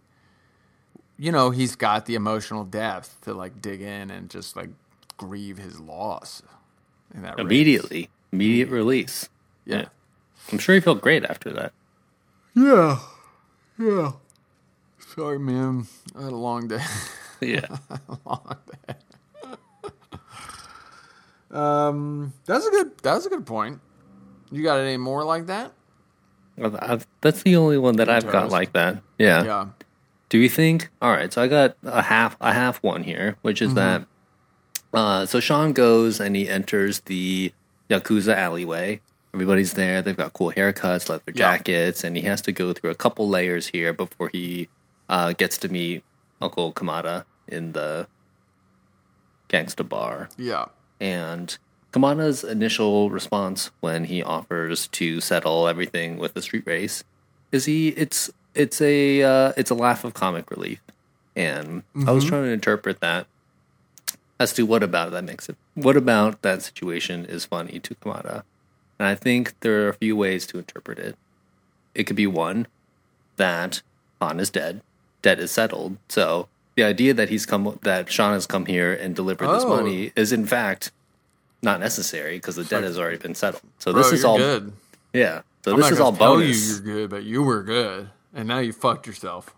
you 1.17 1.31
know, 1.31 1.49
he's 1.51 1.75
got 1.75 2.05
the 2.05 2.15
emotional 2.15 2.63
depth 2.63 3.21
to 3.21 3.33
like 3.33 3.61
dig 3.61 3.81
in 3.81 4.11
and 4.11 4.29
just 4.29 4.55
like 4.55 4.69
grieve 5.17 5.57
his 5.57 5.79
loss 5.79 6.41
in 7.13 7.21
that 7.21 7.37
race. 7.37 7.45
Immediately, 7.45 8.09
immediate 8.31 8.69
release. 8.69 9.29
Yeah. 9.65 9.85
I'm 10.51 10.59
sure 10.59 10.75
he 10.75 10.81
felt 10.81 11.01
great 11.01 11.23
after 11.23 11.51
that. 11.53 11.73
Yeah. 12.53 12.99
Yeah. 13.79 14.11
Sorry, 14.99 15.39
man. 15.39 15.87
I 16.15 16.23
had 16.23 16.33
a 16.33 16.37
long 16.37 16.67
day. 16.67 16.83
Yeah. 17.41 17.77
long 18.25 18.57
day. 18.87 18.95
Um, 21.55 22.33
that's 22.45 22.65
a 22.65 22.69
good. 22.71 22.97
That's 22.99 23.25
a 23.25 23.29
good 23.29 23.45
point. 23.45 23.79
You 24.51 24.63
got 24.63 24.79
any 24.79 24.97
more 24.97 25.23
like 25.23 25.47
that? 25.47 25.71
I've, 26.61 27.05
that's 27.21 27.43
the 27.43 27.55
only 27.57 27.77
one 27.77 27.97
that 27.97 28.09
I've 28.09 28.29
got 28.31 28.49
like 28.49 28.73
that. 28.73 29.01
Yeah. 29.17 29.43
Yeah. 29.43 29.67
Do 30.29 30.37
you 30.37 30.49
think? 30.49 30.89
All 31.01 31.11
right, 31.11 31.31
so 31.31 31.41
I 31.41 31.47
got 31.47 31.75
a 31.83 32.01
half 32.01 32.37
a 32.41 32.53
half 32.53 32.81
one 32.83 33.03
here, 33.03 33.37
which 33.41 33.61
is 33.61 33.73
that. 33.75 34.05
Uh, 34.93 35.25
so 35.25 35.39
Sean 35.39 35.73
goes 35.73 36.19
and 36.21 36.35
he 36.35 36.47
enters 36.47 37.01
the 37.01 37.51
yakuza 37.89 38.35
alleyway. 38.35 39.01
Everybody's 39.33 39.73
there. 39.73 40.01
They've 40.01 40.15
got 40.15 40.31
cool 40.33 40.51
haircuts, 40.53 41.09
leather 41.09 41.23
Yeah. 41.27 41.33
jackets, 41.33 42.03
and 42.05 42.15
he 42.15 42.23
has 42.23 42.41
to 42.43 42.51
go 42.53 42.71
through 42.71 42.91
a 42.91 42.95
couple 42.95 43.27
layers 43.27 43.67
here 43.67 43.91
before 43.91 44.29
he 44.29 44.69
uh, 45.09 45.33
gets 45.33 45.57
to 45.59 45.67
meet 45.69 46.03
Uncle 46.41 46.71
Kamata 46.71 47.25
in 47.49 47.73
the 47.73 48.07
gangsta 49.49 49.87
bar. 49.87 50.29
Yeah. 50.37 50.65
And 50.99 51.57
Kamata's 51.91 52.43
initial 52.43 53.09
response 53.09 53.71
when 53.79 54.05
he 54.05 54.21
offers 54.21 54.87
to 54.89 55.21
settle 55.21 55.67
everything 55.67 56.17
with 56.17 56.33
the 56.33 56.41
street 56.41 56.63
race 56.65 57.03
is 57.51 57.65
he 57.65 57.89
it's 57.89 58.29
it's 58.53 58.81
a 58.81 59.23
uh, 59.23 59.53
it's 59.57 59.71
a 59.71 59.75
laugh 59.75 60.03
of 60.03 60.13
comic 60.13 60.49
relief. 60.51 60.81
And 61.35 61.83
I 62.07 62.11
was 62.11 62.23
trying 62.23 62.43
to 62.43 62.49
interpret 62.49 63.01
that 63.01 63.27
as 64.39 64.53
to 64.53 64.65
what 64.65 64.83
about 64.83 65.11
that 65.11 65.23
makes 65.23 65.49
it 65.49 65.57
what 65.73 65.97
about 65.97 66.41
that 66.41 66.61
situation 66.61 67.25
is 67.25 67.45
funny 67.45 67.79
to 67.79 67.95
Kamata. 67.95 68.43
And 68.99 69.07
I 69.07 69.15
think 69.15 69.59
there 69.59 69.85
are 69.85 69.89
a 69.89 69.93
few 69.93 70.15
ways 70.15 70.47
to 70.47 70.57
interpret 70.57 70.99
it. 70.99 71.17
It 71.93 72.05
could 72.05 72.15
be 72.15 72.27
one 72.27 72.67
that 73.35 73.81
Han 74.21 74.39
is 74.39 74.49
dead, 74.49 74.81
debt 75.21 75.39
is 75.39 75.51
settled. 75.51 75.97
So 76.07 76.47
the 76.75 76.83
idea 76.83 77.13
that 77.13 77.29
he's 77.29 77.45
come 77.45 77.79
that 77.83 78.11
Sean 78.11 78.33
has 78.33 78.45
come 78.45 78.65
here 78.65 78.93
and 78.93 79.15
delivered 79.15 79.47
this 79.47 79.63
Oh. 79.63 79.69
money 79.69 80.11
is 80.15 80.31
in 80.31 80.45
fact 80.45 80.91
not 81.61 81.79
necessary 81.79 82.37
because 82.37 82.55
the 82.57 82.63
debt 82.63 82.83
has 82.83 82.99
already 82.99 83.17
been 83.17 83.33
settled. 83.35 83.63
So 83.79 83.91
Bro, 83.93 84.03
this 84.03 84.11
is 84.11 84.21
you're 84.21 84.29
all 84.31 84.37
good. 84.37 84.73
yeah. 85.13 85.41
So 85.63 85.71
I'm 85.71 85.77
this 85.77 85.85
not 85.85 85.91
is 85.93 85.97
gonna 85.97 86.09
all 86.11 86.15
tell 86.17 86.35
bonus. 86.35 86.67
you 86.67 86.73
you're 86.73 86.81
good, 87.01 87.09
but 87.09 87.23
you 87.23 87.41
were 87.43 87.63
good, 87.63 88.09
and 88.33 88.47
now 88.47 88.59
you 88.59 88.71
fucked 88.73 89.07
yourself. 89.07 89.53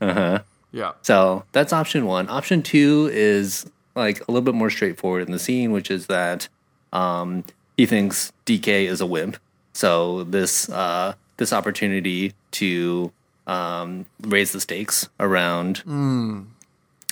Uh 0.00 0.12
huh. 0.12 0.38
Yeah. 0.70 0.92
So 1.02 1.44
that's 1.52 1.72
option 1.72 2.06
one. 2.06 2.28
Option 2.28 2.62
two 2.62 3.10
is 3.12 3.68
like 3.96 4.20
a 4.20 4.30
little 4.30 4.44
bit 4.44 4.54
more 4.54 4.70
straightforward 4.70 5.26
in 5.26 5.32
the 5.32 5.38
scene, 5.38 5.72
which 5.72 5.90
is 5.90 6.06
that 6.06 6.46
um, 6.92 7.42
he 7.76 7.86
thinks 7.86 8.32
DK 8.46 8.84
is 8.86 9.00
a 9.00 9.06
wimp. 9.06 9.36
So 9.72 10.22
this 10.24 10.68
uh, 10.68 11.14
this 11.38 11.52
opportunity 11.52 12.34
to 12.52 13.10
um, 13.48 14.06
raise 14.20 14.52
the 14.52 14.60
stakes 14.60 15.08
around 15.18 15.82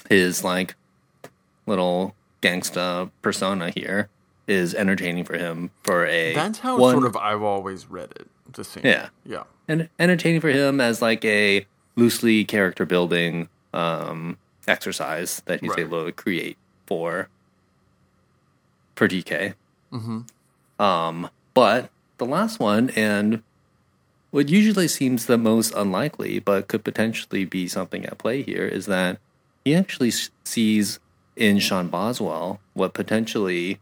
his 0.09 0.45
like 0.45 0.75
little 1.67 2.15
gangsta 2.43 3.11
persona 3.23 3.71
here 3.71 4.09
is 4.47 4.75
entertaining 4.75 5.25
for 5.25 5.37
him 5.37 5.71
for 5.83 6.07
a 6.07 6.33
That's 6.35 6.61
how 6.61 6.79
one, 6.79 6.95
sort 6.95 7.07
of 7.07 7.17
I've 7.17 7.43
always 7.43 7.91
read 7.91 8.11
it. 8.13 8.29
The 8.53 8.63
scene. 8.65 8.83
Yeah. 8.85 9.09
Yeah. 9.25 9.43
and 9.69 9.89
entertaining 9.99 10.41
for 10.41 10.49
him 10.51 10.81
as 10.81 11.03
like 11.03 11.25
a 11.25 11.67
loosely 11.97 12.45
character 12.45 12.87
building 12.87 13.49
um, 13.75 14.39
exercise 14.69 15.43
that 15.47 15.61
he's 15.61 15.71
Right. 15.71 15.81
able 15.81 16.05
to 16.05 16.13
create 16.13 16.57
for 16.87 17.29
for 18.95 19.09
DK. 19.09 19.55
Mm-hmm. 19.93 20.83
Um, 20.83 21.29
but 21.55 21.91
the 22.19 22.27
last 22.27 22.61
one 22.61 22.91
and 22.91 23.43
what 24.31 24.49
usually 24.49 24.89
seems 24.89 25.27
the 25.27 25.39
most 25.39 25.73
unlikely, 25.75 26.39
but 26.39 26.69
could 26.69 26.85
potentially 26.85 27.45
be 27.45 27.67
something 27.69 28.05
at 28.07 28.19
play 28.19 28.43
here, 28.43 28.67
is 28.67 28.87
that 28.87 29.19
he 29.67 29.75
actually 29.75 30.13
sees 30.45 31.01
in 31.35 31.59
Sean 31.59 31.89
Boswell 31.89 32.61
what 32.75 32.95
potentially 32.95 33.81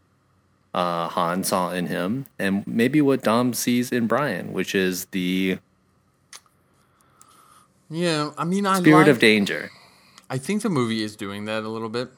uh, 0.73 1.07
Han 1.09 1.43
saw 1.43 1.69
in 1.69 1.85
him, 1.85 2.25
and 2.39 2.65
maybe 2.65 3.03
what 3.03 3.21
Dom 3.21 3.53
sees 3.53 3.91
in 3.91 4.07
Brian, 4.07 4.51
which 4.51 4.73
is 4.73 5.05
the 5.11 5.59
Yeah. 7.87 8.31
I 8.35 8.45
mean, 8.45 8.65
I 8.65 8.79
spirit 8.79 9.01
like, 9.01 9.07
of 9.09 9.19
danger. 9.19 9.69
I 10.27 10.39
think 10.39 10.63
the 10.63 10.71
movie 10.71 11.03
is 11.03 11.15
doing 11.15 11.45
that 11.45 11.61
a 11.61 11.69
little 11.69 11.89
bit. 11.89 12.09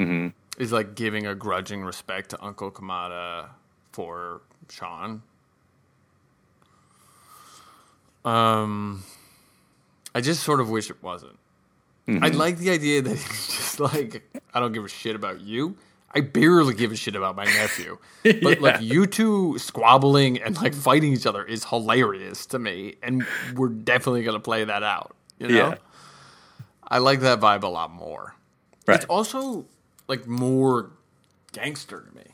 hmm 0.00 0.28
Is 0.58 0.72
like 0.72 0.96
giving 0.96 1.24
a 1.24 1.36
grudging 1.36 1.84
respect 1.84 2.30
to 2.30 2.44
Uncle 2.44 2.72
Kamata 2.72 3.50
for 3.92 4.40
Sean. 4.68 5.22
Um, 8.24 9.04
I 10.12 10.20
just 10.20 10.42
sort 10.42 10.58
of 10.58 10.68
wish 10.68 10.90
it 10.90 11.00
wasn't. 11.00 11.38
I 12.08 12.28
like 12.28 12.58
the 12.58 12.70
idea 12.70 13.00
that 13.02 13.10
he's 13.16 13.46
just 13.48 13.80
like, 13.80 14.22
I 14.52 14.60
don't 14.60 14.72
give 14.72 14.84
a 14.84 14.88
shit 14.88 15.14
about 15.16 15.40
you. 15.40 15.76
I 16.14 16.20
barely 16.20 16.74
give 16.74 16.92
a 16.92 16.96
shit 16.96 17.14
about 17.16 17.36
my 17.36 17.44
nephew. 17.44 17.98
But 18.42 18.60
like 18.60 18.80
you 18.82 19.06
two 19.06 19.56
squabbling 19.58 20.42
and 20.42 20.56
like 20.60 20.74
fighting 20.74 21.12
each 21.14 21.26
other 21.26 21.42
is 21.44 21.64
hilarious 21.64 22.44
to 22.46 22.58
me, 22.58 22.96
and 23.02 23.24
we're 23.54 23.68
definitely 23.70 24.22
gonna 24.24 24.40
play 24.40 24.64
that 24.64 24.82
out. 24.82 25.14
You 25.38 25.48
know, 25.48 25.54
Yeah. 25.56 25.74
I 26.86 26.98
like 26.98 27.20
that 27.20 27.40
vibe 27.40 27.62
a 27.62 27.68
lot 27.68 27.90
more. 27.90 28.34
Right. 28.86 28.96
It's 28.96 29.06
also 29.06 29.64
like 30.08 30.26
more 30.26 30.90
gangster 31.52 32.00
to 32.02 32.14
me. 32.16 32.24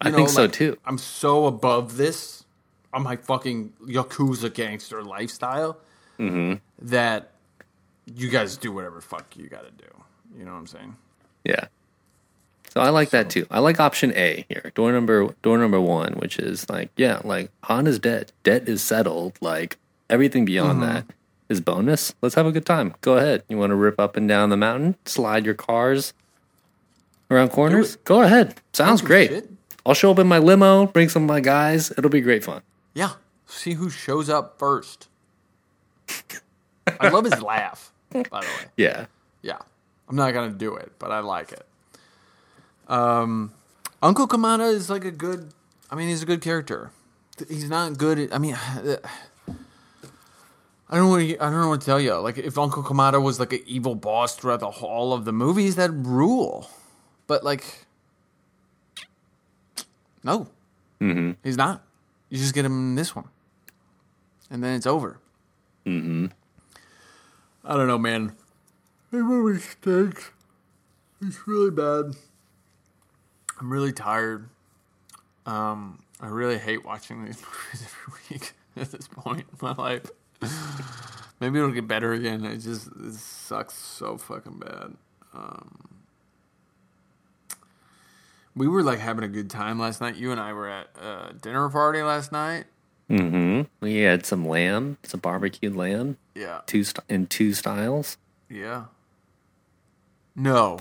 I 0.00 0.10
You 0.10 0.14
think 0.14 0.28
so 0.28 0.42
like, 0.42 0.52
too. 0.52 0.78
I'm 0.84 0.98
so 0.98 1.46
above 1.46 1.96
this 1.96 2.44
on 2.92 3.02
my 3.02 3.16
fucking 3.16 3.72
yakuza 3.86 4.52
gangster 4.54 5.02
lifestyle 5.02 5.78
Mm-hmm. 6.18 6.54
that 6.86 7.32
you 8.06 8.28
guys 8.30 8.56
do 8.56 8.72
whatever 8.72 9.00
fuck 9.00 9.36
you 9.36 9.48
got 9.48 9.64
to 9.64 9.70
do. 9.84 9.90
You 10.38 10.44
know 10.44 10.52
what 10.52 10.58
I'm 10.58 10.66
saying? 10.66 10.96
Yeah. 11.44 11.66
So 12.70 12.80
I 12.80 12.90
like 12.90 13.10
that 13.10 13.30
too. 13.30 13.46
I 13.50 13.58
like 13.58 13.80
option 13.80 14.12
A 14.14 14.44
here. 14.48 14.70
Door 14.74 14.92
number 14.92 15.34
door 15.42 15.58
number 15.58 15.80
one, 15.80 16.12
which 16.14 16.38
is 16.38 16.68
like, 16.70 16.90
yeah, 16.96 17.20
like 17.24 17.50
Han 17.64 17.86
is 17.86 17.98
dead. 17.98 18.32
Debt 18.44 18.68
is 18.68 18.82
settled. 18.82 19.36
Like 19.40 19.76
everything 20.08 20.44
beyond 20.44 20.80
Mm-hmm. 20.80 20.92
that 20.92 21.04
is 21.48 21.60
bonus. 21.60 22.14
Let's 22.22 22.36
have 22.36 22.46
a 22.46 22.52
good 22.52 22.64
time. 22.66 22.94
Go 23.00 23.16
ahead. 23.16 23.42
You 23.48 23.58
want 23.58 23.70
to 23.70 23.74
rip 23.74 23.98
up 23.98 24.16
and 24.16 24.28
down 24.28 24.50
the 24.50 24.56
mountain, 24.56 24.94
slide 25.04 25.44
your 25.44 25.54
cars 25.54 26.12
around 27.28 27.48
corners? 27.50 27.96
Go 28.04 28.22
ahead. 28.22 28.54
Sounds 28.72 29.02
great. 29.02 29.30
shit. 29.30 29.50
I'll 29.84 29.94
show 29.94 30.12
up 30.12 30.18
in 30.20 30.28
my 30.28 30.38
limo, 30.38 30.86
bring 30.86 31.08
some 31.08 31.24
of 31.24 31.28
my 31.28 31.40
guys. 31.40 31.90
It'll 31.98 32.10
be 32.10 32.20
great 32.20 32.44
fun. 32.44 32.62
Yeah. 32.94 33.12
See 33.46 33.72
who 33.72 33.90
shows 33.90 34.28
up 34.30 34.58
first. 34.60 35.08
I 36.98 37.08
love 37.10 37.24
his 37.24 37.40
laugh, 37.42 37.92
by 38.12 38.20
the 38.22 38.46
way. 38.46 38.64
Yeah. 38.76 39.06
Yeah. 39.42 39.58
I'm 40.08 40.16
not 40.16 40.32
going 40.32 40.50
to 40.50 40.56
do 40.58 40.74
it, 40.76 40.92
but 40.98 41.10
I 41.12 41.20
like 41.20 41.52
it. 41.52 41.64
Um, 42.88 43.52
Uncle 44.02 44.26
Kamata 44.26 44.72
is 44.72 44.90
like 44.90 45.04
a 45.04 45.10
good, 45.12 45.52
I 45.90 45.94
mean, 45.94 46.08
he's 46.08 46.22
a 46.22 46.26
good 46.26 46.40
character. 46.40 46.90
He's 47.48 47.68
not 47.70 47.96
good 47.96 48.18
at, 48.18 48.34
I 48.34 48.38
mean, 48.38 48.54
I 50.92 50.96
don't 50.96 51.04
know 51.04 51.08
what, 51.08 51.20
I 51.20 51.34
don't 51.50 51.60
know 51.60 51.68
what 51.68 51.80
to 51.80 51.86
tell 51.86 52.00
you. 52.00 52.14
Like, 52.16 52.36
if 52.38 52.58
Uncle 52.58 52.82
Kamata 52.82 53.22
was 53.22 53.38
like 53.38 53.52
an 53.52 53.60
evil 53.66 53.94
boss 53.94 54.34
throughout 54.34 54.58
the 54.60 54.70
whole 54.72 55.12
of 55.12 55.24
the 55.24 55.32
movies, 55.32 55.76
that'd 55.76 56.04
rule. 56.06 56.68
But, 57.28 57.44
like, 57.44 57.86
no, 60.24 60.48
Mm-hmm. 61.00 61.32
he's 61.44 61.56
not. 61.56 61.82
You 62.28 62.36
just 62.38 62.52
get 62.54 62.64
him 62.64 62.72
in 62.90 62.94
this 62.94 63.14
one. 63.16 63.28
And 64.50 64.62
then 64.62 64.74
it's 64.74 64.86
over. 64.86 65.18
Mm-hmm. 65.86 66.26
I 67.64 67.76
don't 67.76 67.86
know, 67.86 67.98
man. 67.98 68.36
This 69.10 69.22
movie 69.22 69.58
stinks. 69.60 70.30
It's 71.20 71.46
really 71.46 71.70
bad. 71.70 72.14
I'm 73.60 73.70
really 73.70 73.92
tired. 73.92 74.48
Um, 75.44 76.02
I 76.20 76.28
really 76.28 76.58
hate 76.58 76.84
watching 76.84 77.24
these 77.24 77.42
movies 77.72 77.86
every 77.86 78.20
week 78.30 78.52
at 78.76 78.90
this 78.92 79.08
point 79.08 79.40
in 79.40 79.58
my 79.60 79.72
life. 79.72 80.10
Maybe 81.40 81.58
it'll 81.58 81.70
get 81.70 81.86
better 81.88 82.12
again. 82.12 82.44
It 82.44 82.58
just 82.58 82.88
it 82.88 83.14
sucks 83.14 83.74
so 83.74 84.16
fucking 84.16 84.58
bad. 84.58 84.96
Um, 85.34 85.88
we 88.54 88.68
were 88.68 88.82
like 88.82 88.98
having 88.98 89.24
a 89.24 89.28
good 89.28 89.50
time 89.50 89.78
last 89.78 90.00
night. 90.00 90.16
You 90.16 90.32
and 90.32 90.40
I 90.40 90.52
were 90.52 90.68
at 90.68 90.88
a 91.00 91.34
dinner 91.34 91.68
party 91.68 92.02
last 92.02 92.32
night. 92.32 92.64
Mm-hmm. 93.10 93.62
We 93.84 93.96
had 94.02 94.24
some 94.24 94.46
lamb, 94.46 94.96
some 95.02 95.18
barbecued 95.20 95.74
lamb, 95.74 96.16
Yeah, 96.34 96.60
two 96.66 96.84
st- 96.84 97.04
in 97.08 97.26
two 97.26 97.52
styles. 97.54 98.16
yeah. 98.48 98.84
No, 100.36 100.78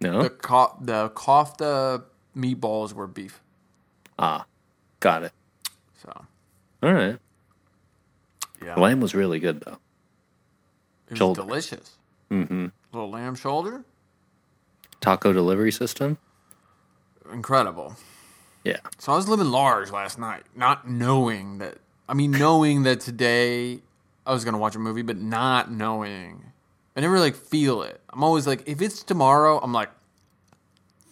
No. 0.00 0.22
the 0.22 0.30
co- 0.30 0.76
the 0.80 1.10
kofta 1.10 2.04
meatballs 2.36 2.92
were 2.92 3.06
beef. 3.08 3.40
ah, 4.18 4.46
got 5.00 5.24
it. 5.24 5.32
So 6.02 6.24
All 6.82 6.92
right. 6.92 7.18
Yeah, 8.62 8.74
The 8.76 8.80
lamb 8.80 9.00
was 9.00 9.14
really 9.14 9.40
good 9.40 9.60
though. 9.60 9.78
it 11.06 11.10
was 11.10 11.18
shoulder. 11.18 11.42
delicious. 11.42 11.98
Mm-hmm. 12.30 12.66
Little 12.92 13.10
lamb 13.10 13.34
shoulder, 13.34 13.84
Taco 15.00 15.32
delivery 15.32 15.72
system. 15.72 16.18
incredible. 17.32 17.96
Yeah. 18.66 18.78
So 18.98 19.12
I 19.12 19.16
was 19.16 19.28
living 19.28 19.50
large 19.50 19.90
last 19.90 20.18
night, 20.18 20.42
not 20.54 20.88
knowing 20.88 21.58
that. 21.58 21.78
I 22.08 22.14
mean, 22.14 22.32
knowing 22.32 22.82
that 22.84 23.00
today 23.00 23.80
I 24.26 24.32
was 24.32 24.44
gonna 24.44 24.58
watch 24.58 24.74
a 24.74 24.78
movie, 24.78 25.02
but 25.02 25.16
not 25.16 25.70
knowing. 25.70 26.52
I 26.96 27.00
never 27.00 27.20
like 27.20 27.36
feel 27.36 27.82
it. 27.82 28.00
I'm 28.10 28.24
always 28.24 28.46
like, 28.46 28.66
if 28.66 28.82
it's 28.82 29.02
tomorrow, 29.02 29.60
I'm 29.60 29.72
like, 29.72 29.90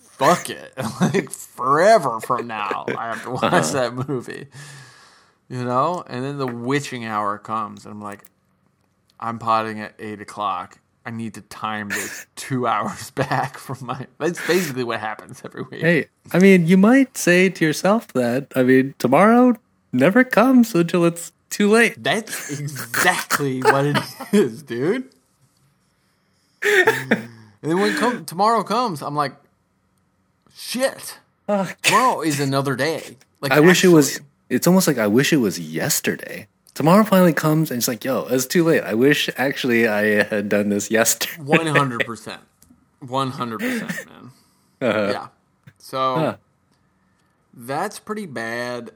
fuck 0.01 0.51
it. 0.51 0.73
like 1.01 1.31
forever 1.31 2.21
from 2.21 2.47
now, 2.47 2.87
I 2.89 3.09
have 3.09 3.23
to 3.25 3.31
watch 3.31 3.45
uh-huh. 3.45 3.73
that 3.73 4.09
movie. 4.09 4.47
You 5.49 5.63
know, 5.63 6.03
and 6.07 6.25
then 6.25 6.39
the 6.39 6.47
witching 6.47 7.05
hour 7.05 7.39
comes, 7.39 7.85
and 7.85 7.93
I'm 7.93 8.01
like, 8.01 8.25
I'm 9.21 9.39
potting 9.39 9.79
at 9.79 9.95
eight 9.99 10.21
o'clock. 10.21 10.81
I 11.07 11.11
need 11.11 11.35
to 11.35 11.43
time 11.43 11.91
this 11.91 12.27
two 12.37 12.67
hours 12.67 13.11
back 13.11 13.59
from 13.59 13.87
my. 13.87 14.07
That's 14.19 14.45
basically 14.47 14.85
what 14.85 15.01
happens 15.01 15.43
every 15.45 15.63
week. 15.63 15.83
Hey, 15.83 16.07
I 16.33 16.39
mean, 16.39 16.67
you 16.67 16.77
might 16.77 17.17
say 17.17 17.49
to 17.51 17.65
yourself 17.65 18.09
that. 18.15 18.53
I 18.57 18.63
mean, 18.63 18.95
tomorrow 18.99 19.57
never 19.93 20.25
comes 20.25 20.75
until 20.75 21.05
it's 21.05 21.33
too 21.51 21.71
late. 21.71 22.03
That's 22.03 22.51
exactly 22.61 23.61
what 23.61 23.85
it 23.85 23.99
is, 24.33 24.63
dude. 24.63 25.11
Hmm. 26.65 27.13
and 27.13 27.29
then 27.61 27.79
when 27.79 27.95
come, 27.97 28.25
tomorrow 28.25 28.63
comes, 28.63 29.03
I'm 29.03 29.15
like, 29.15 29.35
shit. 30.57 31.19
Tomorrow 31.47 32.23
is 32.23 32.41
another 32.41 32.75
day. 32.75 33.19
Like 33.43 33.53
I 33.53 33.61
wish 33.61 33.85
it 33.85 33.89
was. 33.89 34.21
It's 34.49 34.67
almost 34.67 34.87
like 34.87 34.97
I 34.97 35.07
wish 35.07 35.33
it 35.33 35.37
was 35.39 35.59
yesterday. 35.59 36.47
Tomorrow 36.75 37.05
finally 37.05 37.33
comes 37.33 37.71
and 37.71 37.79
it's 37.79 37.87
like, 37.89 38.05
yo, 38.05 38.27
it's 38.29 38.47
too 38.47 38.65
late. 38.65 38.83
I 38.83 38.95
wish 38.95 39.31
actually 39.37 39.87
I 39.87 40.25
had 40.25 40.49
done 40.49 40.69
this 40.71 40.91
yesterday. 40.91 41.41
One 41.43 41.67
hundred 41.67 42.05
percent, 42.05 42.41
one 43.01 43.31
hundred 43.31 43.61
percent, 43.61 44.07
man. 44.07 44.31
Yeah. 44.81 45.29
So 45.79 46.15
Huh. 46.17 46.37
that's 47.53 48.01
pretty 48.01 48.27
bad. 48.27 48.91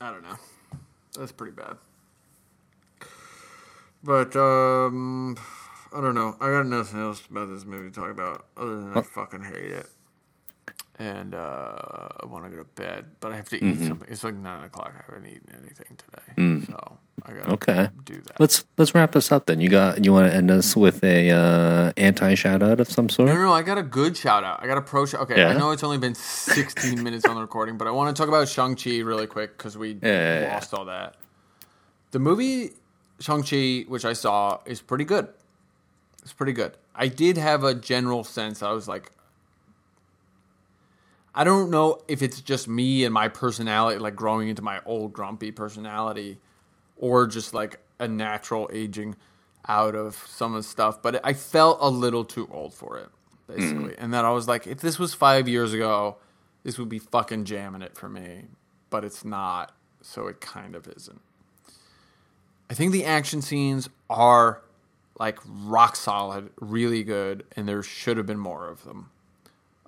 I 0.00 0.10
don't 0.12 0.22
know. 0.22 0.36
That's 1.18 1.32
pretty 1.32 1.52
bad. 1.52 1.76
But 4.02 4.34
um, 4.36 5.36
I 5.92 6.00
don't 6.00 6.14
know. 6.14 6.36
I 6.40 6.48
got 6.50 6.66
nothing 6.66 7.00
else 7.00 7.22
about 7.28 7.48
this 7.50 7.64
movie 7.66 7.90
to 7.90 7.94
talk 8.00 8.10
about 8.10 8.46
other 8.56 8.76
than 8.76 8.96
I 8.96 9.02
fucking 9.02 9.42
hate 9.42 9.72
it. 9.72 9.86
And 11.00 11.34
uh, 11.34 12.08
I 12.20 12.26
want 12.26 12.44
to 12.44 12.50
go 12.50 12.58
to 12.58 12.64
bed, 12.74 13.06
but 13.20 13.32
I 13.32 13.36
have 13.36 13.48
to 13.48 13.56
eat 13.56 13.62
Mm-hmm. 13.62 13.88
something. 13.88 14.08
It's 14.10 14.22
like 14.22 14.34
nine 14.34 14.64
o'clock. 14.64 14.92
I 14.98 15.10
haven't 15.10 15.26
eaten 15.30 15.48
anything 15.58 15.96
today, 15.96 16.66
so 16.66 16.98
I 17.24 17.32
gotta 17.32 17.48
Mm. 17.48 17.52
Okay. 17.54 17.88
do 18.04 18.20
that. 18.20 18.38
Let's 18.38 18.66
let's 18.76 18.94
wrap 18.94 19.12
this 19.12 19.32
up 19.32 19.46
then. 19.46 19.62
You 19.62 19.70
got 19.70 20.04
you 20.04 20.12
want 20.12 20.30
to 20.30 20.36
end 20.36 20.50
us 20.50 20.76
with 20.76 21.02
a 21.02 21.30
uh, 21.30 21.92
anti 21.96 22.34
shout 22.34 22.62
out 22.62 22.80
of 22.80 22.88
some 22.92 23.08
sort? 23.08 23.28
no, 23.30 23.34
no, 23.34 23.50
I 23.50 23.62
got 23.62 23.78
a 23.78 23.82
good 23.82 24.14
shout 24.14 24.44
out. 24.44 24.62
I 24.62 24.66
got 24.66 24.76
a 24.76 24.82
pro 24.82 25.06
shout. 25.06 25.22
Okay, 25.22 25.42
I 25.42 25.54
know 25.56 25.70
it's 25.70 25.82
only 25.82 25.96
been 25.96 26.14
16 26.14 27.02
minutes 27.02 27.24
on 27.24 27.34
the 27.34 27.40
recording, 27.40 27.78
but 27.78 27.88
I 27.88 27.92
want 27.92 28.14
to 28.14 28.20
talk 28.20 28.28
about 28.28 28.46
Shang-Chi 28.46 28.98
really 28.98 29.26
quick 29.26 29.56
because 29.56 29.78
we 29.78 29.92
Yeah, 29.92 29.96
yeah, 30.02 30.40
yeah. 30.42 30.52
lost 30.54 30.74
all 30.74 30.84
that. 30.84 31.14
The 32.10 32.18
movie 32.18 32.72
Shang-Chi, 33.20 33.86
which 33.88 34.04
I 34.04 34.12
saw, 34.12 34.60
is 34.66 34.82
pretty 34.82 35.04
good. 35.04 35.28
It's 36.22 36.34
pretty 36.34 36.52
good. 36.52 36.76
I 36.94 37.08
did 37.08 37.38
have 37.38 37.64
a 37.64 37.72
general 37.74 38.22
sense. 38.22 38.62
I 38.62 38.72
was 38.72 38.86
like, 38.86 39.12
I 41.34 41.44
don't 41.44 41.70
know 41.70 42.00
if 42.08 42.22
it's 42.22 42.40
just 42.40 42.68
me 42.68 43.04
and 43.04 43.14
my 43.14 43.28
personality, 43.28 43.98
like 43.98 44.16
growing 44.16 44.48
into 44.48 44.62
my 44.62 44.80
old 44.84 45.12
grumpy 45.12 45.52
personality, 45.52 46.38
or 46.96 47.26
just 47.26 47.54
like 47.54 47.80
a 47.98 48.08
natural 48.08 48.68
aging 48.72 49.16
out 49.68 49.94
of 49.94 50.16
some 50.28 50.54
of 50.54 50.62
the 50.62 50.68
stuff. 50.68 51.02
But 51.02 51.20
I 51.24 51.32
felt 51.32 51.78
a 51.80 51.88
little 51.88 52.24
too 52.24 52.48
old 52.50 52.74
for 52.74 52.98
it, 52.98 53.08
basically. 53.46 53.92
Mm. 53.92 53.96
And 53.98 54.14
that 54.14 54.24
I 54.24 54.30
was 54.30 54.48
like, 54.48 54.66
if 54.66 54.80
this 54.80 54.98
was 54.98 55.14
five 55.14 55.48
years 55.48 55.72
ago, 55.72 56.16
this 56.64 56.78
would 56.78 56.88
be 56.88 56.98
fucking 56.98 57.44
jamming 57.44 57.82
it 57.82 57.96
for 57.96 58.08
me. 58.08 58.46
But 58.90 59.04
it's 59.04 59.24
not, 59.24 59.72
so 60.02 60.26
it 60.26 60.40
kind 60.40 60.74
of 60.74 60.88
isn't. 60.88 61.20
I 62.68 62.74
think 62.74 62.92
the 62.92 63.04
action 63.04 63.40
scenes 63.40 63.88
are 64.08 64.62
like 65.18 65.38
rock 65.44 65.96
solid, 65.96 66.50
really 66.60 67.04
good, 67.04 67.44
and 67.54 67.68
there 67.68 67.82
should 67.82 68.16
have 68.16 68.26
been 68.26 68.38
more 68.38 68.68
of 68.68 68.84
them 68.84 69.10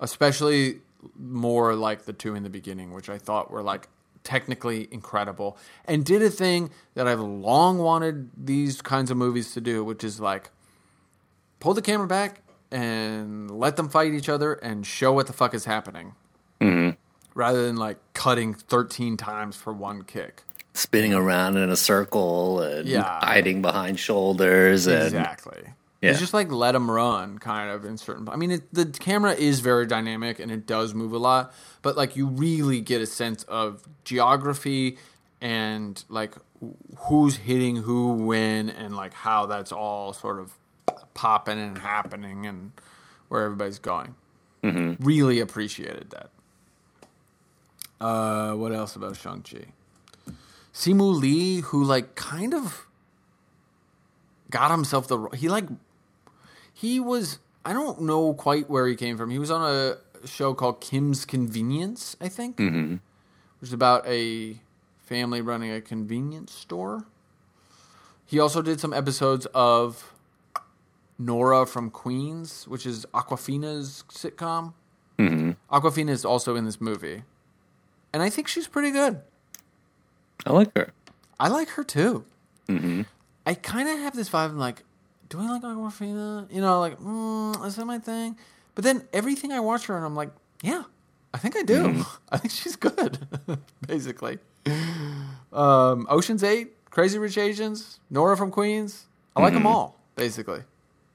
especially 0.03 0.79
more 1.17 1.75
like 1.75 2.05
the 2.05 2.13
two 2.13 2.35
in 2.35 2.43
the 2.43 2.49
beginning, 2.49 2.93
which 2.93 3.09
I 3.09 3.17
thought 3.17 3.51
were 3.51 3.63
like 3.63 3.87
technically 4.23 4.87
incredible 4.91 5.57
and 5.85 6.05
did 6.05 6.21
a 6.21 6.29
thing 6.29 6.69
that 6.95 7.07
I've 7.07 7.19
long 7.19 7.77
wanted 7.79 8.29
these 8.37 8.81
kinds 8.81 9.11
of 9.11 9.17
movies 9.17 9.53
to 9.53 9.61
do, 9.61 9.83
which 9.83 10.03
is 10.03 10.19
like 10.19 10.49
pull 11.59 11.73
the 11.73 11.81
camera 11.81 12.07
back 12.07 12.41
and 12.71 13.51
let 13.51 13.75
them 13.75 13.89
fight 13.89 14.13
each 14.13 14.29
other 14.29 14.53
and 14.53 14.85
show 14.85 15.11
what 15.13 15.27
the 15.27 15.33
fuck 15.33 15.53
is 15.53 15.65
happening. 15.65 16.13
Mm-hmm. 16.61 16.95
Rather 17.35 17.65
than 17.65 17.75
like 17.75 17.97
cutting 18.13 18.53
13 18.53 19.17
times 19.17 19.55
for 19.55 19.73
one 19.73 20.03
kick. 20.03 20.43
Spinning 20.73 21.13
around 21.13 21.57
in 21.57 21.69
a 21.69 21.75
circle 21.75 22.61
and 22.61 22.87
Yeah. 22.87 23.19
hiding 23.21 23.61
behind 23.61 23.99
shoulders 23.99 24.87
and 24.87 25.03
Exactly. 25.03 25.73
Yeah. 26.03 26.09
It's 26.09 26.19
just 26.19 26.33
like 26.33 26.51
let 26.51 26.73
them 26.73 26.91
run, 26.91 27.37
kind 27.37 27.69
of 27.69 27.85
in 27.85 27.97
certain. 27.97 28.27
I 28.27 28.35
mean, 28.35 28.51
it, 28.51 28.73
the 28.73 28.85
camera 28.85 29.31
is 29.31 29.61
very 29.61 29.87
dynamic 29.87 30.37
and 30.37 30.51
it 30.51 30.65
does 30.65 30.93
move 30.93 31.13
a 31.13 31.17
lot, 31.17 31.53
but 31.81 31.95
like 31.95 32.17
you 32.17 32.27
really 32.27 32.81
get 32.81 33.01
a 33.01 33.05
sense 33.05 33.43
of 33.43 33.83
geography 34.03 34.97
and 35.39 36.03
like 36.09 36.33
who's 36.97 37.37
hitting 37.37 37.77
who 37.77 38.15
when 38.15 38.69
and 38.69 38.97
like 38.97 39.13
how 39.13 39.45
that's 39.45 39.71
all 39.71 40.11
sort 40.11 40.39
of 40.39 40.51
popping 41.13 41.57
and 41.57 41.77
happening 41.77 42.45
and 42.47 42.73
where 43.29 43.43
everybody's 43.43 43.79
going. 43.79 44.15
Really 44.99 45.39
appreciated 45.39 46.09
that. 46.09 46.29
Uh, 48.05 48.55
what 48.55 48.73
else 48.73 48.97
about 48.97 49.15
Shang 49.15 49.41
Chi? 49.41 49.67
Simu 50.73 51.17
Liu, 51.17 51.61
who 51.61 51.81
like 51.81 52.15
kind 52.15 52.53
of 52.53 52.87
got 54.49 54.69
himself 54.69 55.07
the 55.07 55.29
he 55.29 55.47
like 55.47 55.65
he 56.83 56.99
was 56.99 57.39
I 57.63 57.71
don't 57.71 58.01
know 58.01 58.33
quite 58.33 58.69
where 58.69 58.85
he 58.87 58.95
came 58.95 59.17
from. 59.17 59.29
He 59.29 59.39
was 59.39 59.49
on 59.49 59.61
a 59.63 60.27
show 60.27 60.53
called 60.53 60.81
Kim's 60.81 61.23
Convenience, 61.23 62.17
I 62.19 62.27
think, 62.27 62.57
mm-hmm. 62.57 62.95
which 63.59 63.69
is 63.69 63.73
about 63.73 64.05
a 64.05 64.57
family 64.99 65.39
running 65.39 65.71
a 65.71 65.79
convenience 65.79 66.51
store. 66.53 67.05
He 68.25 68.37
also 68.37 68.61
did 68.61 68.81
some 68.81 68.91
episodes 68.91 69.45
of 69.53 70.13
Nora 71.17 71.65
from 71.65 71.89
Queens, 71.89 72.67
which 72.67 72.85
is 72.85 73.05
Awkwafina's 73.13 74.03
sitcom. 74.09 74.73
Mm-hmm. 75.17 75.51
Awkwafina 75.73 76.09
is 76.09 76.25
also 76.25 76.57
in 76.57 76.65
this 76.65 76.81
movie, 76.81 77.23
and 78.11 78.21
I 78.21 78.29
think 78.29 78.49
she's 78.49 78.67
pretty 78.67 78.91
good. 78.91 79.21
I 80.45 80.51
like 80.51 80.75
her. 80.75 80.91
I 81.39 81.47
like 81.47 81.69
her 81.69 81.83
too. 81.85 82.25
I 83.45 83.53
kind 83.53 83.87
of 83.87 83.99
have 83.99 84.15
this 84.17 84.29
vibe. 84.29 84.49
I'm 84.49 84.57
like, 84.57 84.83
do 85.33 85.39
I 85.41 85.49
like 85.49 85.63
Awkwafina? 85.63 86.53
You 86.53 86.61
know, 86.61 86.79
like, 86.79 86.99
mm, 86.99 87.65
is 87.65 87.75
that 87.77 87.85
my 87.85 87.97
thing? 87.97 88.37
But 88.75 88.83
then 88.83 89.07
everything 89.11 89.51
I 89.51 89.59
watch 89.61 89.87
her, 89.87 89.95
and 89.97 90.05
I'm 90.05 90.15
like, 90.15 90.29
yeah, 90.61 90.83
I 91.33 91.39
think 91.39 91.57
I 91.57 91.63
do. 91.63 92.05
I 92.31 92.37
think 92.37 92.51
she's 92.51 92.75
good, 92.75 93.17
basically. 93.87 94.37
Um, 95.51 96.05
Ocean's 96.07 96.43
Eight, 96.43 96.73
Crazy 96.91 97.17
Rich 97.17 97.39
Asians, 97.39 97.99
Nora 98.11 98.37
from 98.37 98.51
Queens. 98.51 99.07
I 99.35 99.41
like 99.41 99.55
them 99.55 99.65
all, 99.65 99.97
basically. 100.15 100.61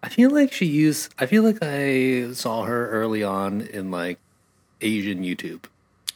I 0.03 0.09
feel 0.09 0.31
like 0.31 0.53
she 0.53 0.67
used. 0.67 1.15
I 1.19 1.27
feel 1.27 1.45
like 1.45 1.59
I 1.63 2.33
saw 2.33 2.65
her 2.65 2.91
early 2.91 3.23
on 3.23 3.61
in 3.61 3.93
like 3.93 4.19
Asian 4.81 5.23
YouTube. 5.23 5.65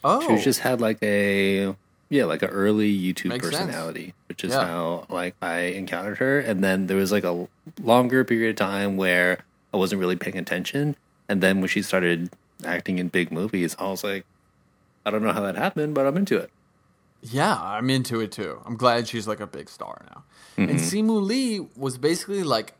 Oh, 0.03 0.37
She 0.37 0.43
just 0.43 0.61
had 0.61 0.81
like 0.81 0.99
a 1.03 1.77
yeah, 2.12 2.27
like 2.27 2.42
an 2.42 2.51
early 2.51 2.92
YouTube 2.94 3.31
Makes 3.31 3.46
sense. 3.46 3.57
personality, 3.57 4.12
which 4.29 4.44
is 4.44 4.53
Yeah. 4.53 4.66
how 4.66 5.07
like 5.09 5.35
I 5.40 5.61
encountered 5.81 6.18
her. 6.18 6.40
And 6.40 6.62
then 6.62 6.87
there 6.87 6.98
was 6.98 7.11
like 7.11 7.25
a 7.25 7.48
longer 7.83 8.22
period 8.22 8.51
of 8.51 8.57
time 8.57 8.98
where 8.98 9.38
I 9.72 9.79
wasn't 9.79 9.98
really 9.98 10.16
paying 10.16 10.37
attention. 10.37 10.96
And 11.27 11.42
then 11.42 11.61
when 11.61 11.68
she 11.68 11.81
started 11.81 12.31
acting 12.66 12.98
in 12.98 13.09
big 13.09 13.33
movies, 13.33 13.75
I 13.79 13.88
was 13.88 14.05
like, 14.05 14.27
I 15.07 15.11
don't 15.11 15.22
know 15.22 15.33
how 15.33 15.40
that 15.40 15.57
happened, 15.57 15.94
but 15.94 16.07
I'm 16.07 16.18
into 16.18 16.37
it. 16.37 16.51
Yeah, 17.22 17.57
I'm 17.59 17.88
into 17.88 18.20
it 18.20 18.31
too. 18.31 18.61
I'm 18.66 18.77
glad 18.77 19.09
she's 19.09 19.27
like 19.27 19.40
a 19.40 19.46
big 19.46 19.70
star 19.70 20.05
now. 20.11 20.25
And 20.59 20.79
mm-hmm. 20.79 21.11
Simu 21.11 21.22
Liu 21.22 21.70
was 21.77 21.96
basically 21.96 22.42
like, 22.42 22.75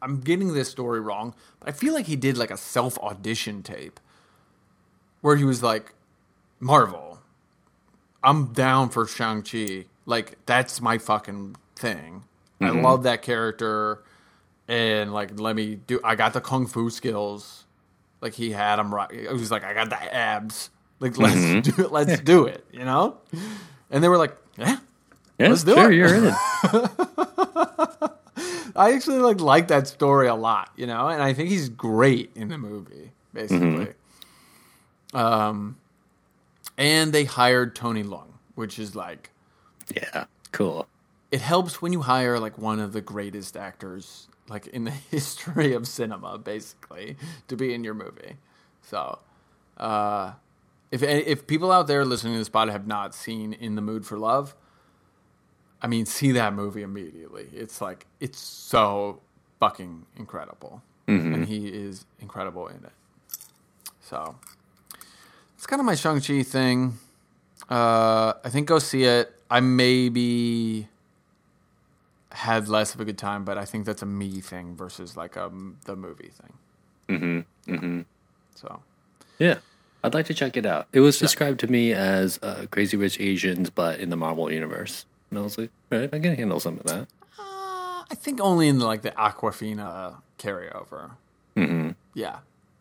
I'm 0.00 0.20
getting 0.20 0.54
this 0.54 0.68
story 0.68 1.00
wrong, 1.00 1.34
but 1.58 1.68
I 1.68 1.72
feel 1.72 1.94
like 1.94 2.06
he 2.06 2.16
did 2.16 2.36
like 2.36 2.50
a 2.50 2.56
self 2.56 2.98
audition 2.98 3.62
tape 3.62 3.98
where 5.20 5.36
he 5.36 5.44
was 5.44 5.62
like, 5.62 5.94
Marvel, 6.60 7.11
I'm 8.24 8.52
down 8.52 8.88
for 8.90 9.06
Shang-Chi. 9.06 9.84
Like, 10.06 10.36
that's 10.46 10.80
my 10.80 10.98
fucking 10.98 11.56
thing. 11.76 12.24
I 12.60 12.70
love 12.70 13.02
that 13.04 13.22
character. 13.22 14.02
And 14.68 15.12
like, 15.12 15.38
let 15.40 15.56
me 15.56 15.76
do, 15.76 15.98
I 16.04 16.14
got 16.14 16.32
the 16.32 16.40
kung 16.40 16.66
fu 16.66 16.90
skills. 16.90 17.64
Like, 18.20 18.34
he 18.34 18.52
had 18.52 18.76
them 18.76 18.94
right. 18.94 19.10
He 19.10 19.26
was 19.28 19.50
like, 19.50 19.64
I 19.64 19.74
got 19.74 19.90
the 19.90 20.14
abs. 20.14 20.70
Like 21.00 21.18
let's 21.18 21.34
Mm-hmm. 21.36 21.60
do 21.76 21.82
it. 21.82 21.90
Let's 21.92 22.20
do 22.20 22.46
it. 22.46 22.64
You 22.72 22.84
know. 22.84 23.16
And 23.90 24.04
they 24.04 24.08
were 24.08 24.18
like, 24.18 24.36
yeah. 24.56 24.78
Yeah, 25.38 25.48
Let's 25.48 25.64
do 25.64 25.74
sure, 25.74 25.90
it. 25.90 25.96
you're 25.96 26.14
in. 26.14 26.32
I 28.76 28.92
actually 28.94 29.18
like 29.18 29.40
like 29.40 29.68
that 29.68 29.88
story 29.88 30.28
a 30.28 30.34
lot, 30.34 30.70
you 30.76 30.86
know, 30.86 31.08
and 31.08 31.20
I 31.22 31.32
think 31.34 31.48
he's 31.50 31.68
great 31.68 32.30
in 32.36 32.48
the 32.48 32.56
movie, 32.58 33.10
basically. 33.34 33.88
Um, 35.12 35.76
and 36.78 37.12
they 37.12 37.24
hired 37.24 37.74
Tony 37.76 38.02
Leung, 38.02 38.32
which 38.54 38.78
is 38.78 38.96
like 38.96 39.30
yeah, 39.94 40.24
cool. 40.52 40.86
it 41.30 41.40
helps 41.40 41.82
when 41.82 41.92
you 41.92 42.02
hire 42.02 42.38
like 42.38 42.58
one 42.58 42.80
of 42.80 42.92
the 42.92 43.00
greatest 43.00 43.56
actors 43.56 44.28
like 44.48 44.66
in 44.68 44.84
the 44.84 44.90
history 45.10 45.72
of 45.72 45.88
cinema, 45.88 46.38
basically, 46.38 47.16
to 47.48 47.56
be 47.56 47.74
in 47.74 47.84
your 47.84 47.94
movie. 47.94 48.36
So, 48.82 49.18
uh, 49.76 50.32
if 50.90 51.02
if 51.02 51.46
people 51.46 51.72
out 51.72 51.86
there 51.86 52.04
listening 52.04 52.34
to 52.34 52.38
this 52.38 52.48
pod 52.48 52.68
have 52.68 52.86
not 52.86 53.14
seen 53.14 53.52
In 53.52 53.74
the 53.76 53.82
Mood 53.82 54.06
for 54.06 54.18
Love, 54.18 54.54
I 55.80 55.86
mean, 55.86 56.06
see 56.06 56.32
that 56.32 56.54
movie 56.54 56.82
immediately. 56.82 57.48
It's 57.52 57.80
like 57.80 58.06
it's 58.20 58.38
so 58.38 59.20
fucking 59.60 60.06
incredible, 60.16 60.82
and 61.34 61.46
he 61.46 61.68
is 61.68 62.04
incredible 62.20 62.68
in 62.68 62.76
it. 62.84 62.92
So, 64.00 64.36
it's 65.62 65.66
kind 65.68 65.78
of 65.78 65.86
my 65.86 65.94
Shang 65.94 66.20
Chi 66.20 66.42
thing. 66.42 66.98
Uh, 67.70 68.32
I 68.44 68.48
think 68.48 68.66
go 68.66 68.80
see 68.80 69.04
it. 69.04 69.32
I 69.48 69.60
maybe 69.60 70.88
had 72.32 72.66
less 72.66 72.96
of 72.96 73.00
a 73.00 73.04
good 73.04 73.16
time, 73.16 73.44
but 73.44 73.56
I 73.56 73.64
think 73.64 73.86
that's 73.86 74.02
a 74.02 74.06
me 74.06 74.40
thing 74.40 74.74
versus 74.74 75.16
like 75.16 75.36
a 75.36 75.44
m- 75.44 75.78
the 75.84 75.94
movie 75.94 76.32
thing. 76.34 76.52
Mm-hmm. 77.08 77.72
Mm-hmm. 77.74 78.00
So 78.56 78.82
Yeah, 79.38 79.58
I'd 80.02 80.14
like 80.14 80.26
to 80.26 80.34
check 80.34 80.56
it 80.56 80.66
out. 80.66 80.88
It 80.92 80.98
was 80.98 81.20
described 81.20 81.60
to 81.60 81.68
me 81.68 81.92
as 81.92 82.40
uh, 82.42 82.66
Crazy 82.72 82.96
Rich 82.96 83.20
Asians, 83.20 83.70
but 83.70 84.00
in 84.00 84.10
the 84.10 84.16
Marvel 84.16 84.50
universe. 84.52 85.06
And 85.30 85.38
I 85.38 85.42
was 85.42 85.56
like, 85.58 85.70
right, 85.92 86.12
I 86.12 86.18
can 86.18 86.34
handle 86.34 86.58
some 86.58 86.78
of 86.78 86.86
that. 86.86 87.06
uh, 87.38 88.02
I 88.10 88.14
think 88.16 88.40
only 88.40 88.66
in 88.66 88.80
the, 88.80 88.86
like 88.86 89.02
the 89.02 89.12
Awkwafina 89.12 90.16
carryover. 90.40 91.12
Mm-hmm. 91.56 91.90
Yeah, 92.14 92.38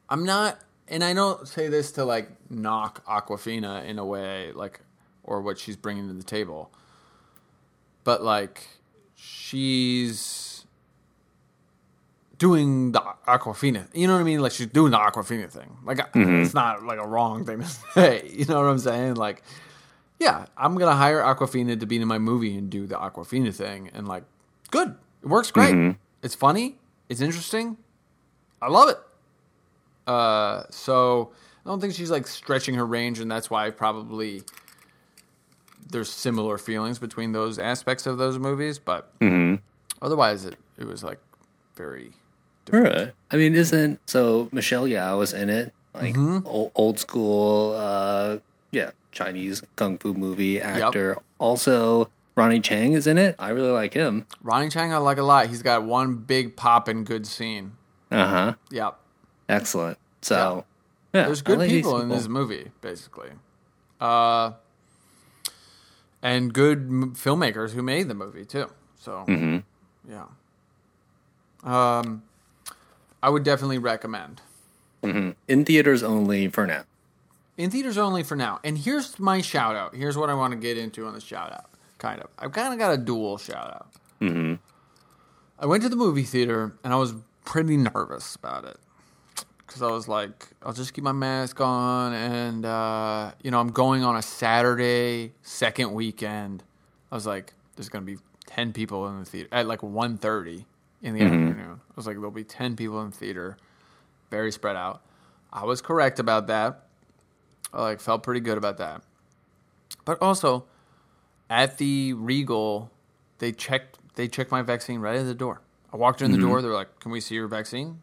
I'm 0.09 0.25
not, 0.25 0.59
and 0.91 1.03
I 1.03 1.13
don't 1.13 1.47
say 1.47 1.69
this 1.69 1.93
to 1.93 2.05
like 2.05 2.29
knock 2.51 3.03
Awkwafina 3.05 3.85
in 3.85 3.97
a 3.97 4.05
way 4.05 4.51
like 4.51 4.81
or 5.23 5.41
what 5.41 5.57
she's 5.57 5.77
bringing 5.77 6.07
to 6.09 6.13
the 6.13 6.23
table, 6.23 6.71
but 8.03 8.21
like 8.21 8.67
she's 9.15 10.65
doing 12.37 12.91
the 12.91 12.99
Awkwafina. 13.27 13.87
You 13.93 14.07
know 14.07 14.13
what 14.13 14.19
I 14.19 14.23
mean? 14.23 14.41
Like 14.41 14.51
she's 14.51 14.67
doing 14.67 14.91
the 14.91 14.97
Awkwafina 14.97 15.49
thing. 15.49 15.77
Like 15.85 15.99
mm-hmm. 15.99 16.41
it's 16.41 16.53
not 16.53 16.83
like 16.83 16.99
a 16.99 17.07
wrong 17.07 17.45
thing 17.45 17.61
to 17.61 17.65
say. 17.93 18.29
You 18.31 18.45
know 18.45 18.61
what 18.61 18.67
I'm 18.67 18.79
saying? 18.79 19.15
Like, 19.15 19.43
yeah, 20.19 20.45
I'm 20.57 20.77
gonna 20.77 20.95
hire 20.95 21.21
Awkwafina 21.21 21.79
to 21.79 21.85
be 21.85 21.95
in 21.95 22.07
my 22.07 22.19
movie 22.19 22.57
and 22.57 22.69
do 22.69 22.85
the 22.85 22.95
Awkwafina 22.95 23.55
thing, 23.55 23.89
and 23.93 24.07
like, 24.07 24.23
good, 24.71 24.95
it 25.23 25.27
works 25.27 25.51
great. 25.51 25.73
Mm-hmm. 25.73 25.97
It's 26.21 26.35
funny. 26.35 26.79
It's 27.07 27.21
interesting. 27.21 27.77
I 28.61 28.67
love 28.67 28.89
it. 28.89 28.97
Uh, 30.11 30.63
so 30.69 31.31
I 31.65 31.69
don't 31.69 31.79
think 31.79 31.93
she's 31.93 32.11
like 32.11 32.27
stretching 32.27 32.75
her 32.75 32.85
range, 32.85 33.19
and 33.19 33.31
that's 33.31 33.49
why 33.49 33.69
probably 33.69 34.43
there's 35.89 36.09
similar 36.09 36.57
feelings 36.57 36.99
between 36.99 37.31
those 37.31 37.57
aspects 37.59 38.05
of 38.05 38.17
those 38.17 38.37
movies. 38.37 38.79
But 38.79 39.11
otherwise, 40.01 40.45
it 40.45 40.57
it 40.77 40.85
was 40.85 41.03
like 41.03 41.19
very 41.75 42.11
All 42.73 42.79
right. 42.81 43.11
I 43.31 43.35
mean, 43.37 43.55
isn't 43.55 43.99
so 44.09 44.49
Michelle 44.51 44.85
Yeoh 44.85 45.23
is 45.23 45.33
in 45.33 45.49
it, 45.49 45.73
like 45.93 46.17
old, 46.17 46.71
old 46.75 46.99
school, 46.99 47.73
uh, 47.77 48.37
yeah, 48.71 48.91
Chinese 49.11 49.63
kung 49.75 49.97
fu 49.97 50.13
movie 50.13 50.59
actor. 50.59 51.17
Also, 51.39 52.09
Ronny 52.35 52.59
Chieng 52.59 52.95
is 52.95 53.07
in 53.07 53.17
it. 53.17 53.35
I 53.39 53.49
really 53.49 53.71
like 53.71 53.93
him. 53.93 54.25
Ronny 54.43 54.67
Chieng. 54.67 54.91
I 54.91 54.97
like 54.97 55.17
a 55.17 55.23
lot. 55.23 55.47
He's 55.47 55.63
got 55.63 55.83
one 55.83 56.15
big 56.15 56.55
pop 56.57 56.87
and 56.87 57.05
good 57.05 57.25
scene. 57.25 57.73
Uh 58.11 58.27
huh. 58.27 58.53
Yep. 58.71 58.97
Excellent. 59.47 59.97
So, 60.21 60.65
yeah, 61.13 61.25
There's 61.25 61.41
good 61.41 61.59
these 61.61 61.71
people 61.71 61.99
in 62.01 62.09
this 62.09 62.27
movie, 62.27 62.71
basically. 62.81 63.29
Uh, 63.99 64.51
and 66.21 66.53
good 66.53 66.79
m- 66.79 67.15
filmmakers 67.15 67.71
who 67.71 67.81
made 67.81 68.07
the 68.07 68.13
movie 68.13 68.45
too. 68.45 68.69
So, 68.99 69.25
yeah. 70.07 70.25
Um, 71.63 72.23
I 73.21 73.29
would 73.29 73.43
definitely 73.43 73.77
recommend. 73.77 74.41
in 75.03 75.65
theaters 75.65 76.03
only 76.03 76.47
for 76.47 76.65
now. 76.67 76.83
In 77.57 77.69
theaters 77.69 77.97
only 77.97 78.23
for 78.23 78.35
now. 78.35 78.59
And 78.63 78.77
here's 78.77 79.19
my 79.19 79.41
shout 79.41 79.75
out. 79.75 79.95
Here's 79.95 80.17
what 80.17 80.29
I 80.29 80.33
want 80.35 80.53
to 80.53 80.59
get 80.59 80.77
into 80.77 81.05
on 81.05 81.13
the 81.13 81.21
shout 81.21 81.51
out. 81.51 81.65
Kind 81.97 82.21
of. 82.21 82.29
I've 82.39 82.51
kind 82.51 82.73
of 82.73 82.79
got 82.79 82.93
a 82.93 82.97
dual 82.97 83.37
shout 83.37 83.67
out. 83.69 83.87
Mm-hmm. 84.21 84.55
I 85.59 85.65
went 85.65 85.83
to 85.83 85.89
the 85.89 85.95
movie 85.95 86.23
theater 86.23 86.73
and 86.83 86.93
I 86.93 86.95
was 86.95 87.13
pretty 87.45 87.77
nervous 87.77 88.35
about 88.35 88.65
it. 88.65 88.77
Because 89.71 89.83
I 89.83 89.89
was 89.89 90.09
like, 90.09 90.49
I'll 90.63 90.73
just 90.73 90.93
keep 90.93 91.05
my 91.05 91.13
mask 91.13 91.61
on. 91.61 92.11
And, 92.11 92.65
uh, 92.65 93.31
you 93.41 93.51
know, 93.51 93.59
I'm 93.61 93.71
going 93.71 94.03
on 94.03 94.17
a 94.17 94.21
Saturday, 94.21 95.31
second 95.43 95.93
weekend. 95.93 96.61
I 97.09 97.15
was 97.15 97.25
like, 97.25 97.53
there's 97.77 97.87
going 97.87 98.05
to 98.05 98.11
be 98.11 98.19
10 98.47 98.73
people 98.73 99.07
in 99.07 99.19
the 99.19 99.25
theater 99.25 99.47
at 99.53 99.67
like 99.67 99.79
1.30 99.79 100.65
in 101.01 101.13
the 101.13 101.21
afternoon. 101.21 101.79
I 101.79 101.93
was 101.95 102.05
like, 102.05 102.17
there'll 102.17 102.31
be 102.31 102.43
10 102.43 102.75
people 102.75 102.99
in 103.01 103.11
the 103.11 103.15
theater. 103.15 103.55
Very 104.29 104.51
spread 104.51 104.75
out. 104.75 105.03
I 105.53 105.63
was 105.63 105.81
correct 105.81 106.19
about 106.19 106.47
that. 106.47 106.87
I 107.73 107.81
like 107.81 108.01
felt 108.01 108.23
pretty 108.23 108.41
good 108.41 108.57
about 108.57 108.77
that. 108.79 109.03
But 110.03 110.21
also, 110.21 110.65
at 111.49 111.77
the 111.77 112.11
Regal, 112.11 112.91
they 113.37 113.53
checked 113.53 113.99
they 114.15 114.27
checked 114.27 114.51
my 114.51 114.61
vaccine 114.61 114.99
right 114.99 115.15
at 115.15 115.25
the 115.25 115.33
door. 115.33 115.61
I 115.93 115.97
walked 115.97 116.21
in 116.21 116.31
the 116.33 116.37
door. 116.37 116.61
They're 116.61 116.73
like, 116.73 116.99
"Can 116.99 117.11
we 117.11 117.21
see 117.21 117.35
your 117.35 117.47
vaccine?" 117.47 118.01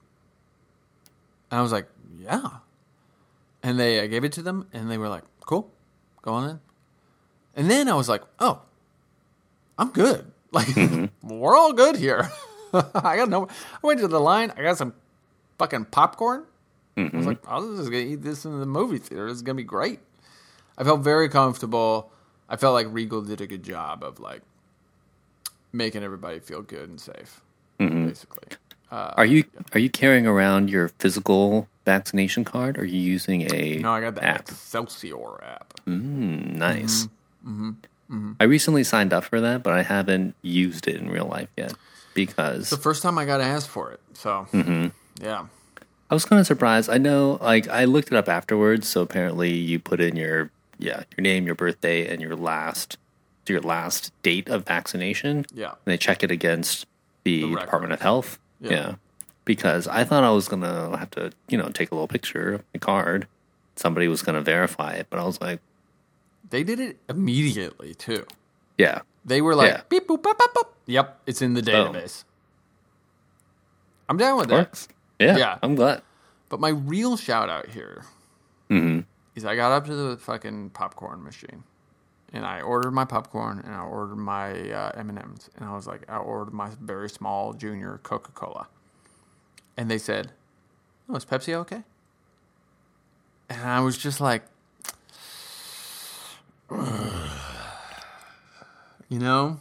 And 1.51 1.59
I 1.59 1.63
was 1.63 1.73
like, 1.73 1.89
"Yeah." 2.19 2.49
And 3.63 3.79
they 3.79 4.01
I 4.01 4.07
gave 4.07 4.25
it 4.25 4.33
to 4.33 4.43
them, 4.43 4.67
and 4.73 4.91
they 4.91 4.99
were 4.99 5.09
like, 5.09 5.25
"Cool, 5.41 5.71
go 6.23 6.33
on 6.33 6.51
in." 6.51 6.61
And 7.57 7.71
then 7.71 7.89
I 7.89 7.95
was 7.95 8.09
like, 8.09 8.23
"Oh, 8.39 8.63
I'm 9.79 9.91
good. 9.91 10.33
Like 10.51 10.69
mm-hmm. 10.69 11.29
we're 11.39 11.55
all 11.55 11.75
good 11.75 11.97
here." 11.97 12.31
I 12.73 13.17
got 13.17 13.29
no. 13.29 13.49
I 13.49 13.87
went 13.87 14.01
to 14.01 14.09
the 14.09 14.19
line. 14.19 14.51
I 14.57 14.63
got 14.63 14.79
some 14.79 14.95
fucking 15.59 15.87
popcorn. 15.87 16.45
I 16.97 17.03
was 17.03 17.11
mm-hmm. 17.11 17.27
like, 17.27 17.47
I 17.47 17.59
was 17.59 17.79
just 17.79 17.91
gonna 17.91 18.03
eat 18.03 18.23
this 18.23 18.45
in 18.45 18.59
the 18.59 18.67
movie 18.67 18.99
theater. 18.99 19.29
It's 19.29 19.43
gonna 19.43 19.57
be 19.57 19.63
great. 19.63 20.01
I 20.77 20.85
felt 20.85 21.01
very 21.01 21.29
comfortable. 21.29 22.11
I 22.49 22.57
felt 22.57 22.75
like 22.75 22.87
Regal 22.91 23.23
did 23.23 23.41
a 23.41 23.47
good 23.47 23.63
job 23.63 24.03
of 24.03 24.21
like 24.21 24.43
making 25.73 26.03
everybody 26.03 26.41
feel 26.41 26.63
good 26.63 26.89
and 26.89 27.01
safe. 27.01 27.41
Mm-hmm. 27.79 28.07
Basically, 28.07 28.49
uh, 28.91 29.13
Are 29.17 29.27
you 29.27 29.45
are 29.75 29.79
you 29.81 29.91
carrying 29.91 30.27
around 30.27 30.71
your 30.71 30.89
physical 30.99 31.69
vaccination 31.85 32.45
card? 32.45 32.79
Or 32.79 32.83
are 32.83 32.85
you 32.85 33.01
using 33.01 33.53
a 33.53 33.77
no, 33.79 33.93
I 33.93 34.01
got 34.01 34.15
the 34.15 34.25
app? 34.25 34.49
Excelsior 34.49 35.43
app. 35.43 35.75
Mm, 35.87 36.55
nice. 36.57 37.09
Mm-hmm. 37.47 38.33
I 38.41 38.45
recently 38.45 38.85
signed 38.85 39.13
up 39.13 39.25
for 39.25 39.41
that, 39.41 39.63
but 39.63 39.73
I 39.75 39.83
haven't 39.83 40.35
used 40.43 40.89
it 40.89 40.97
in 40.97 41.11
real 41.11 41.27
life 41.27 41.49
yet 41.57 41.75
because 42.15 42.71
The 42.71 42.77
first 42.79 43.03
time 43.03 43.19
I 43.19 43.25
got 43.27 43.41
asked 43.41 43.69
for 43.69 43.91
it, 43.93 44.01
so 44.15 44.47
yeah, 45.21 45.47
I 46.11 46.15
was 46.15 46.25
kind 46.25 46.41
of 46.41 46.47
surprised. 46.47 46.89
I 46.89 46.97
know, 46.99 47.39
like, 47.43 47.69
I 47.69 47.85
looked 47.85 48.09
it 48.09 48.15
up 48.17 48.29
afterwards. 48.29 48.89
So 48.89 49.03
apparently, 49.03 49.53
you 49.53 49.79
put 49.79 50.01
in 50.01 50.17
your 50.17 50.51
yeah 50.79 51.03
your 51.17 51.23
name, 51.23 51.45
your 51.45 51.55
birthday, 51.55 52.07
and 52.11 52.21
your 52.23 52.35
last 52.37 52.97
your 53.47 53.61
last 53.61 54.13
date 54.23 54.49
of 54.49 54.67
vaccination. 54.67 55.45
Yeah. 55.53 55.69
and 55.71 55.77
they 55.87 55.97
check 55.97 56.23
it 56.23 56.31
against 56.31 56.87
the, 57.25 57.43
The 57.43 57.61
Department 57.61 57.93
of. 57.93 58.01
Health. 58.01 58.39
Yeah. 58.61 58.71
Yeah. 58.71 58.95
because 59.45 59.87
I 59.89 60.05
thought 60.05 60.25
I 60.25 60.31
was 60.31 60.49
gonna 60.49 60.97
have 60.99 61.11
to 61.13 61.33
you 61.49 61.57
know 61.59 61.69
take 61.69 61.91
a 61.91 61.95
little 61.95 62.09
picture 62.09 62.55
of 62.55 62.65
my 62.75 62.79
card. 62.79 63.27
Somebody 63.77 64.09
was 64.09 64.23
gonna 64.23 64.41
verify 64.43 64.95
it, 64.95 65.07
but 65.11 65.19
I 65.21 65.25
was 65.25 65.41
like, 65.41 65.61
they 66.51 66.65
did 66.65 66.81
it 66.81 66.99
immediately 67.09 67.95
too. 67.95 68.27
yeah, 68.77 69.01
They 69.25 69.41
were 69.41 69.55
like, 69.55 69.71
Yeah. 69.71 69.81
beep 69.89 70.09
boop, 70.09 70.23
bop, 70.23 70.37
bop, 70.39 70.53
bop. 70.55 70.75
Yep, 70.87 71.21
it's 71.27 71.43
in 71.43 71.55
the 71.55 71.63
database. 71.63 72.25
I'm 74.09 74.17
down 74.17 74.39
with 74.39 74.49
that. 74.49 74.87
Yeah, 75.19 75.37
Yeah. 75.37 75.59
I'm 75.63 75.75
glad. 75.75 76.03
But 76.49 76.61
my 76.61 76.71
real 76.71 77.17
shout 77.17 77.49
out 77.51 77.69
here 77.69 78.05
hmm 78.71 79.01
is 79.35 79.45
I 79.45 79.55
got 79.55 79.71
up 79.73 79.87
to 79.87 79.95
the 79.95 80.17
fucking 80.17 80.71
popcorn 80.71 81.23
machine, 81.23 81.63
and 82.33 82.45
I 82.45 82.61
ordered 82.61 82.91
my 82.91 83.05
popcorn 83.05 83.61
and 83.65 83.75
I 83.75 83.81
ordered 83.81 84.17
my 84.17 84.71
uh, 84.71 84.93
M 84.95 85.09
and 85.09 85.19
M's, 85.19 85.51
and 85.57 85.65
I 85.69 85.75
was 85.75 85.87
like, 85.87 86.03
I 86.09 86.17
ordered 86.17 86.53
my 86.53 86.71
very 86.81 87.09
small 87.09 87.53
junior 87.53 88.01
Coca 88.03 88.33
Cola, 88.33 88.69
and 89.77 89.91
they 89.91 89.99
said, 89.99 90.33
"Oh, 91.09 91.17
is 91.17 91.25
Pepsi 91.25 91.55
okay?" 91.55 91.83
And 93.49 93.63
I 93.63 93.81
was 93.81 93.97
just 93.97 94.21
like, 94.21 94.43
you 99.09 99.19
know. 99.19 99.61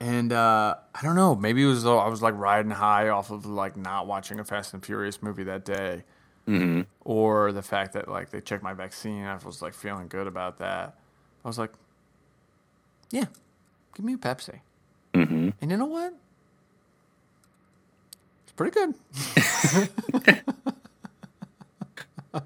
And 0.00 0.32
uh, 0.32 0.76
I 0.94 1.02
don't 1.02 1.16
know. 1.16 1.34
Maybe 1.34 1.64
it 1.64 1.66
was 1.66 1.82
though 1.82 1.98
I 1.98 2.06
was 2.08 2.22
like 2.22 2.34
riding 2.36 2.70
high 2.70 3.08
off 3.08 3.30
of 3.32 3.44
like 3.46 3.76
not 3.76 4.06
watching 4.06 4.38
a 4.38 4.44
Fast 4.44 4.72
and 4.72 4.84
Furious 4.84 5.20
movie 5.22 5.42
that 5.44 5.64
day, 5.64 6.04
or 7.04 7.50
the 7.50 7.62
fact 7.62 7.94
that 7.94 8.08
like 8.08 8.30
they 8.30 8.40
checked 8.40 8.62
my 8.62 8.74
vaccine. 8.74 9.24
I 9.24 9.36
was 9.44 9.60
like 9.60 9.74
feeling 9.74 10.06
good 10.06 10.28
about 10.28 10.58
that. 10.60 10.97
I 11.44 11.48
was 11.48 11.58
like, 11.58 11.72
yeah, 13.10 13.24
give 13.94 14.04
me 14.04 14.14
a 14.14 14.18
Pepsi. 14.18 14.60
Mm-hmm. 15.14 15.50
And 15.60 15.70
you 15.70 15.76
know 15.76 15.86
what? 15.86 16.12
It's 18.44 18.52
pretty 18.52 18.72
good. 18.72 18.94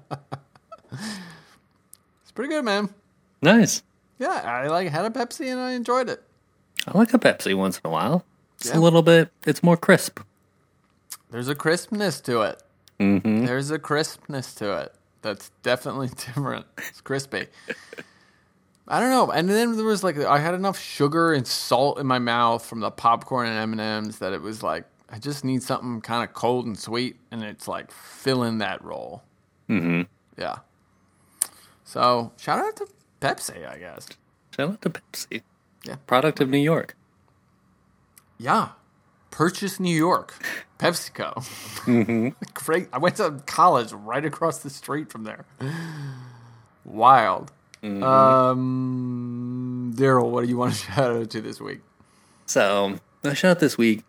it's 2.21 2.31
pretty 2.33 2.49
good, 2.49 2.63
man. 2.65 2.89
Nice. 3.41 3.83
Yeah, 4.19 4.29
I 4.29 4.67
like 4.67 4.89
had 4.89 5.05
a 5.05 5.09
Pepsi 5.09 5.51
and 5.51 5.59
I 5.59 5.71
enjoyed 5.73 6.09
it. 6.09 6.23
I 6.87 6.97
like 6.97 7.13
a 7.13 7.19
Pepsi 7.19 7.55
once 7.55 7.77
in 7.83 7.87
a 7.89 7.91
while. 7.91 8.23
It's 8.57 8.69
Yeah. 8.69 8.77
a 8.77 8.79
little 8.79 9.01
bit. 9.01 9.29
It's 9.45 9.63
more 9.63 9.77
crisp. 9.77 10.19
There's 11.31 11.47
a 11.49 11.55
crispness 11.55 12.21
to 12.21 12.41
it. 12.43 12.61
Mm-hmm. 12.99 13.45
There's 13.45 13.71
a 13.71 13.79
crispness 13.79 14.53
to 14.55 14.77
it 14.79 14.93
that's 15.21 15.49
definitely 15.63 16.07
different. 16.25 16.65
It's 16.77 17.01
crispy. 17.01 17.47
I 18.87 18.99
don't 18.99 19.09
know. 19.09 19.31
And 19.31 19.49
then 19.49 19.75
there 19.77 19.85
was 19.85 20.03
like 20.03 20.17
I 20.17 20.39
had 20.39 20.53
enough 20.53 20.79
sugar 20.79 21.33
and 21.33 21.47
salt 21.47 21.99
in 21.99 22.05
my 22.05 22.19
mouth 22.19 22.65
from 22.65 22.81
the 22.81 22.91
popcorn 22.91 23.47
and 23.47 23.57
M 23.57 23.71
and 23.71 23.81
M's 23.81 24.19
that 24.19 24.33
it 24.33 24.41
was 24.41 24.61
like 24.61 24.85
I 25.09 25.19
just 25.19 25.45
need 25.45 25.63
something 25.63 26.01
kind 26.01 26.27
of 26.27 26.33
cold 26.33 26.65
and 26.65 26.77
sweet, 26.77 27.17
and 27.31 27.43
it's 27.43 27.67
like 27.67 27.91
filling 27.91 28.57
that 28.57 28.83
role. 28.83 29.23
Mm-hmm. 29.69 30.01
Yeah. 30.37 30.57
So 31.83 32.31
shout 32.37 32.59
out 32.59 32.75
to 32.77 32.87
Pepsi, 33.21 33.67
I 33.69 33.77
guess. 33.77 34.07
Shout 34.55 34.71
out 34.71 34.81
to 34.81 34.89
Pepsi. 34.89 35.43
Yeah. 35.85 35.95
Product 36.07 36.41
of 36.41 36.49
New 36.49 36.57
York. 36.57 36.97
Yeah. 38.37 38.69
Purchase 39.29 39.79
New 39.79 39.95
York, 39.95 40.35
PepsiCo. 40.77 41.35
Mm-hmm. 41.85 42.29
Great. 42.53 42.87
I 42.91 42.97
went 42.97 43.15
to 43.17 43.41
college 43.45 43.91
right 43.91 44.23
across 44.25 44.59
the 44.59 44.69
street 44.69 45.11
from 45.11 45.23
there. 45.23 45.45
Wild. 46.85 47.51
Um, 47.83 49.43
Daryl, 49.95 50.29
what 50.29 50.43
do 50.43 50.49
you 50.49 50.57
want 50.57 50.73
to 50.73 50.79
shout 50.91 51.15
out 51.15 51.29
to 51.31 51.41
this 51.41 51.59
week? 51.59 51.81
So, 52.45 52.99
my 53.23 53.33
shout 53.33 53.51
out 53.51 53.59
this 53.59 53.77
week. 53.77 54.03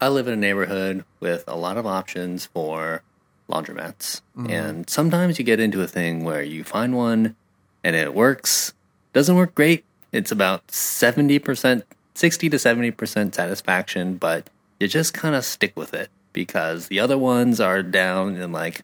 I 0.00 0.08
live 0.08 0.26
in 0.26 0.34
a 0.34 0.36
neighborhood 0.36 1.04
with 1.20 1.44
a 1.46 1.56
lot 1.56 1.76
of 1.76 1.86
options 1.86 2.46
for 2.46 3.02
laundromats. 3.48 4.20
And 4.50 4.90
sometimes 4.90 5.38
you 5.38 5.44
get 5.44 5.60
into 5.60 5.80
a 5.82 5.86
thing 5.86 6.24
where 6.24 6.42
you 6.42 6.64
find 6.64 6.96
one 6.96 7.36
and 7.82 7.94
it 7.94 8.14
works. 8.14 8.74
Doesn't 9.12 9.36
work 9.36 9.54
great. 9.54 9.84
It's 10.12 10.32
about 10.32 10.66
70%, 10.68 11.82
60 12.14 12.50
to 12.50 12.56
70% 12.56 13.34
satisfaction, 13.34 14.16
but 14.16 14.50
you 14.80 14.88
just 14.88 15.14
kind 15.14 15.34
of 15.34 15.44
stick 15.44 15.76
with 15.76 15.94
it 15.94 16.10
because 16.32 16.88
the 16.88 17.00
other 17.00 17.16
ones 17.16 17.60
are 17.60 17.82
down 17.82 18.36
in 18.36 18.52
like 18.52 18.82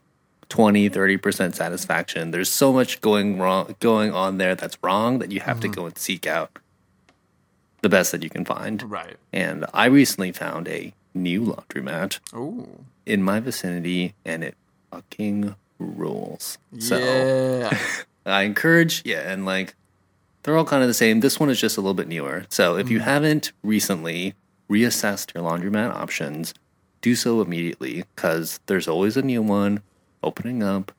20, 0.51 0.89
30% 0.89 1.55
satisfaction. 1.55 2.31
There's 2.31 2.49
so 2.49 2.73
much 2.73 2.99
going 2.99 3.39
wrong 3.39 3.73
going 3.79 4.13
on 4.13 4.37
there 4.37 4.53
that's 4.53 4.77
wrong 4.83 5.19
that 5.19 5.31
you 5.31 5.39
have 5.39 5.61
to 5.61 5.67
mm-hmm. 5.67 5.79
go 5.79 5.85
and 5.85 5.97
seek 5.97 6.27
out 6.27 6.59
the 7.81 7.87
best 7.87 8.11
that 8.11 8.21
you 8.21 8.29
can 8.29 8.43
find. 8.43 8.83
Right. 8.91 9.15
And 9.31 9.65
I 9.73 9.85
recently 9.85 10.33
found 10.33 10.67
a 10.67 10.93
new 11.13 11.41
laundromat 11.41 12.19
Ooh. 12.35 12.83
in 13.05 13.23
my 13.23 13.39
vicinity 13.39 14.13
and 14.25 14.43
it 14.43 14.55
fucking 14.91 15.55
rules. 15.79 16.57
So 16.79 16.97
yeah. 16.97 17.77
I 18.25 18.43
encourage, 18.43 19.03
yeah, 19.05 19.31
and 19.31 19.45
like 19.45 19.73
they're 20.43 20.57
all 20.57 20.65
kind 20.65 20.83
of 20.83 20.89
the 20.89 20.93
same. 20.93 21.21
This 21.21 21.39
one 21.39 21.49
is 21.49 21.61
just 21.61 21.77
a 21.77 21.81
little 21.81 21.93
bit 21.93 22.09
newer. 22.09 22.45
So 22.49 22.75
if 22.75 22.89
you 22.89 22.97
mm-hmm. 22.97 23.05
haven't 23.05 23.53
recently 23.63 24.35
reassessed 24.69 25.33
your 25.33 25.43
laundromat 25.43 25.95
options, 25.95 26.53
do 27.01 27.15
so 27.15 27.41
immediately 27.41 28.03
because 28.15 28.59
there's 28.65 28.89
always 28.89 29.15
a 29.15 29.21
new 29.21 29.41
one 29.41 29.81
opening 30.23 30.63
up 30.63 30.91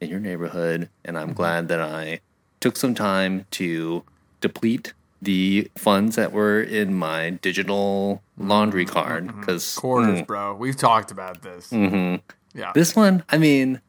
in 0.00 0.08
your 0.08 0.20
neighborhood. 0.20 0.88
And 1.04 1.16
I'm 1.16 1.28
mm-hmm. 1.28 1.36
glad 1.36 1.68
that 1.68 1.80
I 1.80 2.20
took 2.60 2.76
some 2.76 2.94
time 2.94 3.46
to 3.52 4.04
deplete 4.40 4.92
the 5.20 5.70
funds 5.76 6.16
that 6.16 6.32
were 6.32 6.60
in 6.60 6.94
my 6.94 7.30
digital 7.30 8.22
mm-hmm. 8.38 8.48
laundry 8.48 8.84
card 8.84 9.26
mm-hmm. 9.26 9.40
because 9.40 9.74
Quarters, 9.74 10.20
mm. 10.20 10.26
bro. 10.26 10.54
We've 10.54 10.76
talked 10.76 11.10
about 11.10 11.42
this. 11.42 11.70
Mhm. 11.70 12.20
Yeah. 12.54 12.72
this 12.72 12.94
one, 12.94 13.24
I 13.30 13.38
mean, 13.38 13.80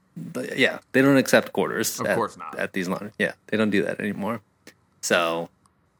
yeah, 0.56 0.80
they 0.92 1.02
don't 1.02 1.18
accept 1.18 1.54
quarters. 1.54 2.00
Of 2.00 2.08
at, 2.08 2.16
course 2.16 2.38
not. 2.38 2.58
At 2.58 2.74
these 2.74 2.88
laundry, 2.88 3.12
yeah, 3.20 3.34
they 3.48 3.58
don't 3.58 3.70
do 3.70 3.84
that 3.84 4.00
anymore. 4.00 4.42
So 5.02 5.50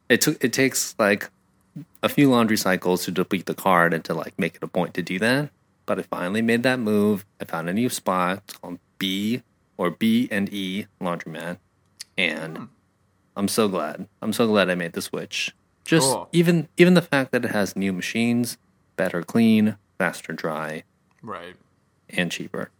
it 0.08 0.20
took 0.20 0.42
it 0.42 0.52
takes 0.52 0.94
like 0.98 1.30
a 2.02 2.08
few 2.08 2.30
laundry 2.30 2.56
cycles 2.56 3.04
to 3.04 3.10
deplete 3.10 3.46
the 3.46 3.54
card 3.54 3.92
and 3.92 4.04
to 4.04 4.14
like 4.14 4.38
make 4.38 4.56
it 4.56 4.62
a 4.62 4.66
point 4.66 4.94
to 4.94 5.02
do 5.02 5.18
that. 5.18 5.50
But 5.86 5.98
I 6.00 6.02
finally 6.02 6.42
made 6.42 6.62
that 6.64 6.78
move. 6.80 7.24
I 7.40 7.44
found 7.44 7.68
a 7.68 7.72
new 7.72 7.88
spot. 7.88 8.42
It's 8.44 8.54
called 8.58 8.78
B 8.98 9.42
or 9.76 9.90
B 9.90 10.28
and 10.30 10.52
E 10.52 10.86
laundromat, 11.00 11.58
and 12.18 12.58
Hmm. 12.58 12.64
I'm 13.36 13.48
so 13.48 13.68
glad. 13.68 14.08
I'm 14.22 14.32
so 14.32 14.46
glad 14.46 14.68
I 14.70 14.74
made 14.74 14.92
the 14.94 15.02
switch. 15.02 15.54
Just 15.84 16.10
Cool. 16.12 16.28
even 16.32 16.68
even 16.76 16.94
the 16.94 17.02
fact 17.02 17.30
that 17.32 17.44
it 17.44 17.50
has 17.52 17.76
new 17.76 17.92
machines, 17.92 18.58
better 18.96 19.22
clean, 19.22 19.76
faster 19.98 20.32
dry, 20.32 20.82
right. 21.22 21.54
and 22.08 22.32
cheaper 22.32 22.70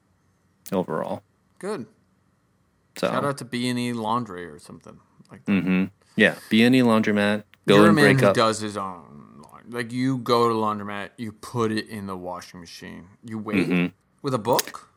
overall. 0.72 1.22
Good. 1.58 1.86
So 2.98 3.08
Shout 3.08 3.24
out 3.24 3.38
to 3.38 3.44
B 3.44 3.68
and 3.68 3.78
E 3.78 3.92
Laundry 3.92 4.46
or 4.46 4.58
something 4.58 4.98
like 5.30 5.44
that. 5.44 5.52
hmm 5.62 5.84
yeah, 6.16 6.36
be 6.48 6.62
any 6.62 6.80
laundromat. 6.80 7.44
Go 7.68 7.76
You're 7.76 7.86
and 7.88 7.94
man 7.94 8.14
break 8.16 8.22
up. 8.24 8.34
does 8.34 8.60
his 8.60 8.76
own. 8.76 9.15
Like 9.68 9.90
you 9.92 10.18
go 10.18 10.48
to 10.48 10.55
the 10.55 10.61
laundromat, 10.61 11.11
you 11.16 11.33
put 11.33 11.72
it 11.72 11.88
in 11.88 12.07
the 12.07 12.16
washing 12.16 12.61
machine. 12.61 13.09
You 13.24 13.38
wait 13.38 13.68
Mhm. 13.68 13.92
with 14.22 14.33
a 14.35 14.38
book. 14.38 14.88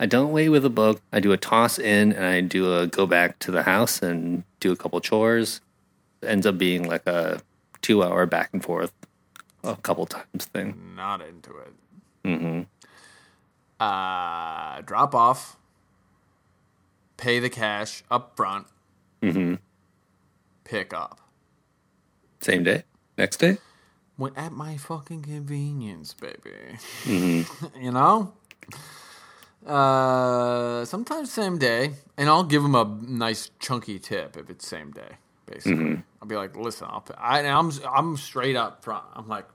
I 0.00 0.06
don't 0.06 0.32
wait 0.32 0.48
with 0.50 0.64
a 0.64 0.70
book. 0.70 1.00
I 1.12 1.20
do 1.20 1.32
a 1.32 1.36
toss 1.36 1.78
in 1.78 2.12
and 2.12 2.24
I 2.24 2.40
do 2.40 2.74
a 2.76 2.86
go 2.86 3.06
back 3.06 3.38
to 3.40 3.50
the 3.50 3.62
house 3.62 4.02
and 4.02 4.42
do 4.60 4.72
a 4.72 4.76
couple 4.76 5.00
chores. 5.00 5.60
It 6.22 6.26
ends 6.26 6.44
up 6.46 6.58
being 6.58 6.88
like 6.88 7.06
a 7.06 7.40
two 7.82 8.02
hour 8.02 8.26
back 8.26 8.50
and 8.52 8.62
forth 8.62 8.92
a 9.62 9.76
couple 9.76 10.06
times 10.06 10.44
thing. 10.46 10.94
Not 10.96 11.20
into 11.22 11.56
it. 11.58 11.72
hmm 12.24 12.62
Uh, 13.78 14.80
drop 14.82 15.14
off. 15.14 15.56
Pay 17.16 17.38
the 17.40 17.48
cash 17.50 18.02
up 18.10 18.36
front. 18.36 18.66
hmm 19.22 19.54
Pick 20.64 20.92
up. 20.92 21.20
Same 22.40 22.64
day, 22.64 22.84
next 23.16 23.36
day. 23.38 23.58
When 24.16 24.32
at 24.36 24.52
my 24.52 24.76
fucking 24.78 25.22
convenience, 25.22 26.14
baby. 26.14 26.78
hmm 27.04 27.42
you 27.80 27.92
know. 27.92 28.32
Uh, 29.66 30.84
sometimes 30.84 31.32
same 31.32 31.58
day, 31.58 31.92
and 32.16 32.28
I'll 32.28 32.44
give 32.44 32.62
them 32.62 32.74
a 32.74 32.84
nice 33.02 33.50
chunky 33.58 33.98
tip 33.98 34.36
if 34.36 34.48
it's 34.48 34.66
same 34.66 34.92
day. 34.92 35.16
Basically, 35.46 36.02
I'll 36.22 36.28
be 36.28 36.36
like, 36.36 36.56
"Listen, 36.56 36.86
I'll." 36.88 37.04
I, 37.18 37.40
and 37.40 37.48
I'm 37.48 37.70
I'm 37.92 38.16
straight 38.16 38.54
up 38.56 38.84
front. 38.84 39.04
I'm 39.14 39.28
like, 39.28 39.46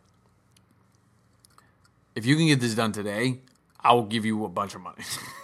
if 2.16 2.26
you 2.26 2.36
can 2.36 2.48
get 2.48 2.60
this 2.60 2.76
done 2.76 2.92
today, 2.92 3.40
I 3.80 3.94
will 3.94 4.04
give 4.06 4.26
you 4.26 4.44
a 4.46 4.50
bunch 4.50 4.76
of 4.76 4.82
money. 4.82 5.04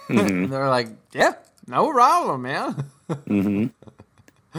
and 0.10 0.52
they're 0.52 0.70
like, 0.70 0.90
"Yeah, 1.14 1.34
no 1.66 1.92
problem, 1.92 2.42
man." 2.42 2.74
hmm 3.26 3.68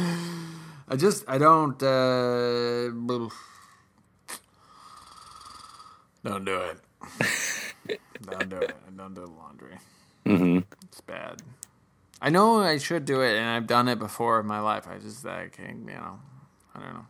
I 0.90 0.96
just 0.96 1.28
I 1.28 1.36
don't 1.36 1.82
uh, 1.82 2.90
don't 6.24 6.44
do 6.44 6.56
it. 6.56 6.78
don't 8.24 8.48
do 8.48 8.56
it. 8.56 8.96
Don't 8.96 9.14
do 9.14 9.20
the 9.22 9.26
laundry. 9.26 9.78
hmm 10.26 10.58
It's 10.84 11.00
bad. 11.00 11.42
I 12.20 12.30
know 12.30 12.60
I 12.60 12.78
should 12.78 13.04
do 13.04 13.20
it, 13.22 13.36
and 13.36 13.48
I've 13.48 13.66
done 13.68 13.86
it 13.88 13.98
before 13.98 14.40
in 14.40 14.46
my 14.46 14.60
life. 14.60 14.88
I 14.88 14.98
just 14.98 15.24
I 15.26 15.48
can't, 15.48 15.80
you 15.86 15.94
know, 15.94 16.18
I 16.74 16.80
don't 16.80 16.92
know. 16.94 17.06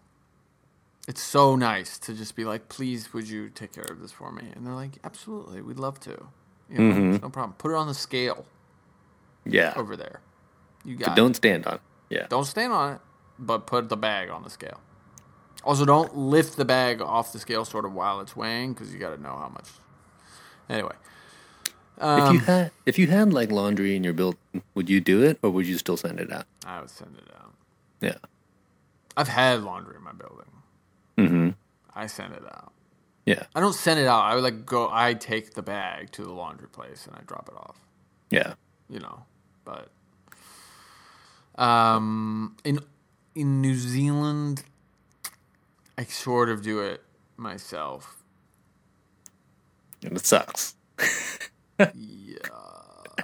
It's 1.07 1.23
so 1.23 1.57
nice 1.57 1.99
to 2.01 2.13
just 2.13 2.37
be 2.37 2.45
like, 2.45 2.69
please, 2.69 3.15
would 3.15 3.27
you 3.29 3.49
take 3.49 3.73
care 3.73 3.87
of 3.91 4.01
this 4.01 4.13
for 4.13 4.31
me? 4.31 4.45
And 4.55 4.67
they're 4.67 4.75
like, 4.75 4.99
absolutely, 5.05 5.63
we'd 5.63 5.79
love 5.79 5.99
to. 6.01 6.27
You 6.71 6.79
know, 6.79 6.95
Mhm. 6.95 7.23
no 7.23 7.31
problem. 7.31 7.55
Put 7.57 7.71
it 7.71 7.77
on 7.77 7.87
the 7.87 7.95
scale 7.95 8.45
Yeah, 9.47 9.73
over 9.77 9.97
there. 9.97 10.21
You 10.85 10.97
got 10.97 11.07
but 11.07 11.13
it. 11.13 11.17
don't 11.17 11.35
stand 11.35 11.65
on. 11.67 11.75
it. 11.77 11.81
Yeah, 12.11 12.27
Don't 12.29 12.45
stand 12.45 12.75
on 12.75 12.95
it, 12.97 13.01
but 13.39 13.67
put 13.67 13.89
the 13.89 13.97
bag 13.97 14.29
on 14.29 14.43
the 14.43 14.51
scale. 14.51 14.81
Also, 15.65 15.85
don't 15.85 16.17
lift 16.17 16.57
the 16.57 16.65
bag 16.65 17.01
off 17.01 17.33
the 17.33 17.39
scale 17.39 17.65
sort 17.65 17.85
of 17.85 17.93
while 17.93 18.21
it's 18.21 18.37
weighing 18.37 18.73
because 18.73 18.93
you 18.93 18.99
got 18.99 19.15
to 19.15 19.21
know 19.21 19.37
how 19.37 19.49
much. 19.49 19.69
Anyway, 20.71 20.95
if 21.97 22.03
um, 22.05 22.35
you 22.35 22.41
had 22.41 22.71
if 22.87 22.99
you 22.99 23.07
had 23.09 23.33
like 23.33 23.51
laundry 23.51 23.97
in 23.97 24.05
your 24.05 24.13
building, 24.13 24.63
would 24.75 24.89
you 24.89 25.01
do 25.01 25.23
it 25.23 25.39
or 25.43 25.51
would 25.51 25.67
you 25.67 25.79
still 25.79 25.97
send 25.97 26.21
it 26.21 26.33
out? 26.33 26.47
I 26.65 26.81
would 26.81 26.91
send 26.91 27.17
it 27.17 27.35
out. 27.37 27.55
Yeah. 28.01 28.17
I've 29.17 29.29
had 29.29 29.65
laundry 29.65 29.97
in 29.97 30.05
my 30.05 30.13
building. 30.13 30.47
Mm-hmm. 31.17 31.49
I 31.95 32.07
send 32.07 32.35
it 32.35 32.45
out. 32.45 32.73
Yeah. 33.27 33.43
I 33.55 33.61
don't 33.61 33.75
send 33.75 33.99
it 33.99 34.07
out. 34.07 34.23
I 34.23 34.35
would 34.37 34.45
like 34.45 34.65
go. 34.65 34.89
I 34.93 35.15
take 35.15 35.55
the 35.55 35.63
bag 35.63 36.13
to 36.13 36.23
the 36.23 36.33
laundry 36.33 36.69
place 36.69 37.07
and 37.07 37.17
I 37.17 37.21
drop 37.27 37.49
it 37.49 37.57
off. 37.57 37.77
Yeah. 38.31 38.55
You 38.89 39.01
know, 39.01 39.25
but 39.65 39.91
um, 41.61 42.57
in 42.65 42.79
in 43.35 43.61
New 43.61 43.75
Zealand, 43.75 44.63
I 45.99 46.05
sort 46.05 46.49
of 46.49 46.63
do 46.63 46.81
it 46.81 47.03
myself. 47.37 48.23
And 50.05 50.17
it 50.17 50.25
sucks. 50.25 50.77
Yeah, 51.79 52.39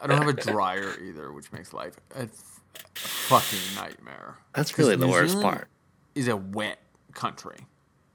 I 0.02 0.06
don't 0.06 0.18
have 0.18 0.28
a 0.28 0.32
dryer 0.32 0.92
either, 1.02 1.32
which 1.32 1.52
makes 1.52 1.72
life 1.72 1.94
a 2.16 2.22
f- 2.22 2.60
fucking 2.94 3.76
nightmare. 3.76 4.38
That's 4.54 4.76
really 4.76 4.96
the 4.96 5.06
New 5.06 5.12
worst 5.12 5.32
Zealand 5.34 5.56
part. 5.56 5.68
Is 6.16 6.28
a 6.28 6.36
wet 6.36 6.78
country. 7.14 7.58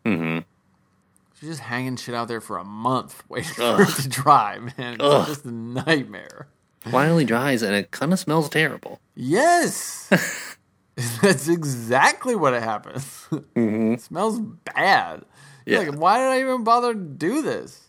Mm 0.06 0.18
hmm 0.18 0.40
She's 1.40 1.50
just 1.50 1.62
hanging 1.62 1.96
shit 1.96 2.14
out 2.16 2.28
there 2.28 2.42
for 2.42 2.58
a 2.58 2.66
month 2.66 3.24
waiting 3.30 3.54
for 3.54 3.82
it 3.82 3.88
to 3.90 4.10
dry, 4.10 4.60
man. 4.60 4.96
It's 4.96 5.04
Ugh. 5.04 5.26
just 5.28 5.46
a 5.46 5.52
nightmare. 5.52 6.48
Finally 6.82 7.24
dries 7.26 7.62
and 7.62 7.74
it 7.76 7.92
kind 7.92 8.12
of 8.12 8.20
smells 8.20 8.50
terrible. 8.50 9.00
Yes. 9.16 10.10
That's 11.22 11.48
exactly 11.48 12.36
what 12.36 12.54
it 12.54 12.64
happens. 12.64 13.28
It 13.56 14.02
smells 14.02 14.40
bad. 14.40 15.24
You're 15.66 15.84
Yeah. 15.84 15.90
Like, 15.90 16.00
why 16.00 16.18
did 16.18 16.28
I 16.28 16.40
even 16.42 16.64
bother 16.64 16.94
to 16.94 17.00
do 17.00 17.42
this? 17.42 17.88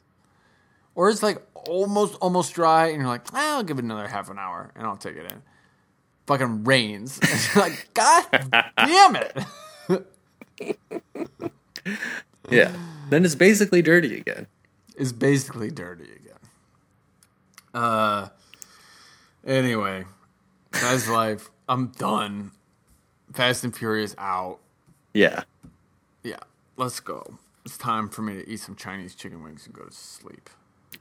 Or 0.94 1.08
it's 1.10 1.22
like 1.22 1.42
almost 1.54 2.16
almost 2.16 2.52
dry, 2.54 2.86
and 2.88 2.96
you're 2.98 3.06
like, 3.06 3.26
"Ah, 3.32 3.56
I'll 3.56 3.62
give 3.62 3.78
it 3.78 3.84
another 3.84 4.08
half 4.08 4.28
an 4.30 4.38
hour, 4.38 4.70
and 4.74 4.86
I'll 4.86 4.96
take 4.96 5.16
it 5.16 5.30
in. 5.30 5.42
Fucking 6.26 6.64
rains. 6.64 7.18
Like, 7.56 7.88
God 7.94 8.26
damn 8.76 9.16
it. 9.16 10.06
Yeah. 12.50 12.72
then 13.08 13.24
it's 13.24 13.34
basically 13.34 13.82
dirty 13.82 14.16
again. 14.18 14.46
It's 14.96 15.12
basically 15.12 15.70
dirty 15.70 16.04
again. 16.04 16.38
Uh. 17.72 18.28
Anyway, 19.46 20.04
that's 20.70 21.08
life. 21.08 21.50
I'm 21.68 21.88
done. 21.88 22.50
Fast 23.32 23.64
and 23.64 23.76
Furious 23.76 24.14
out. 24.18 24.58
Yeah. 25.14 25.44
Yeah, 26.22 26.40
let's 26.76 27.00
go. 27.00 27.38
It's 27.64 27.78
time 27.78 28.08
for 28.08 28.22
me 28.22 28.34
to 28.34 28.48
eat 28.48 28.60
some 28.60 28.74
Chinese 28.74 29.14
chicken 29.14 29.42
wings 29.42 29.66
and 29.66 29.74
go 29.74 29.84
to 29.84 29.92
sleep. 29.92 30.50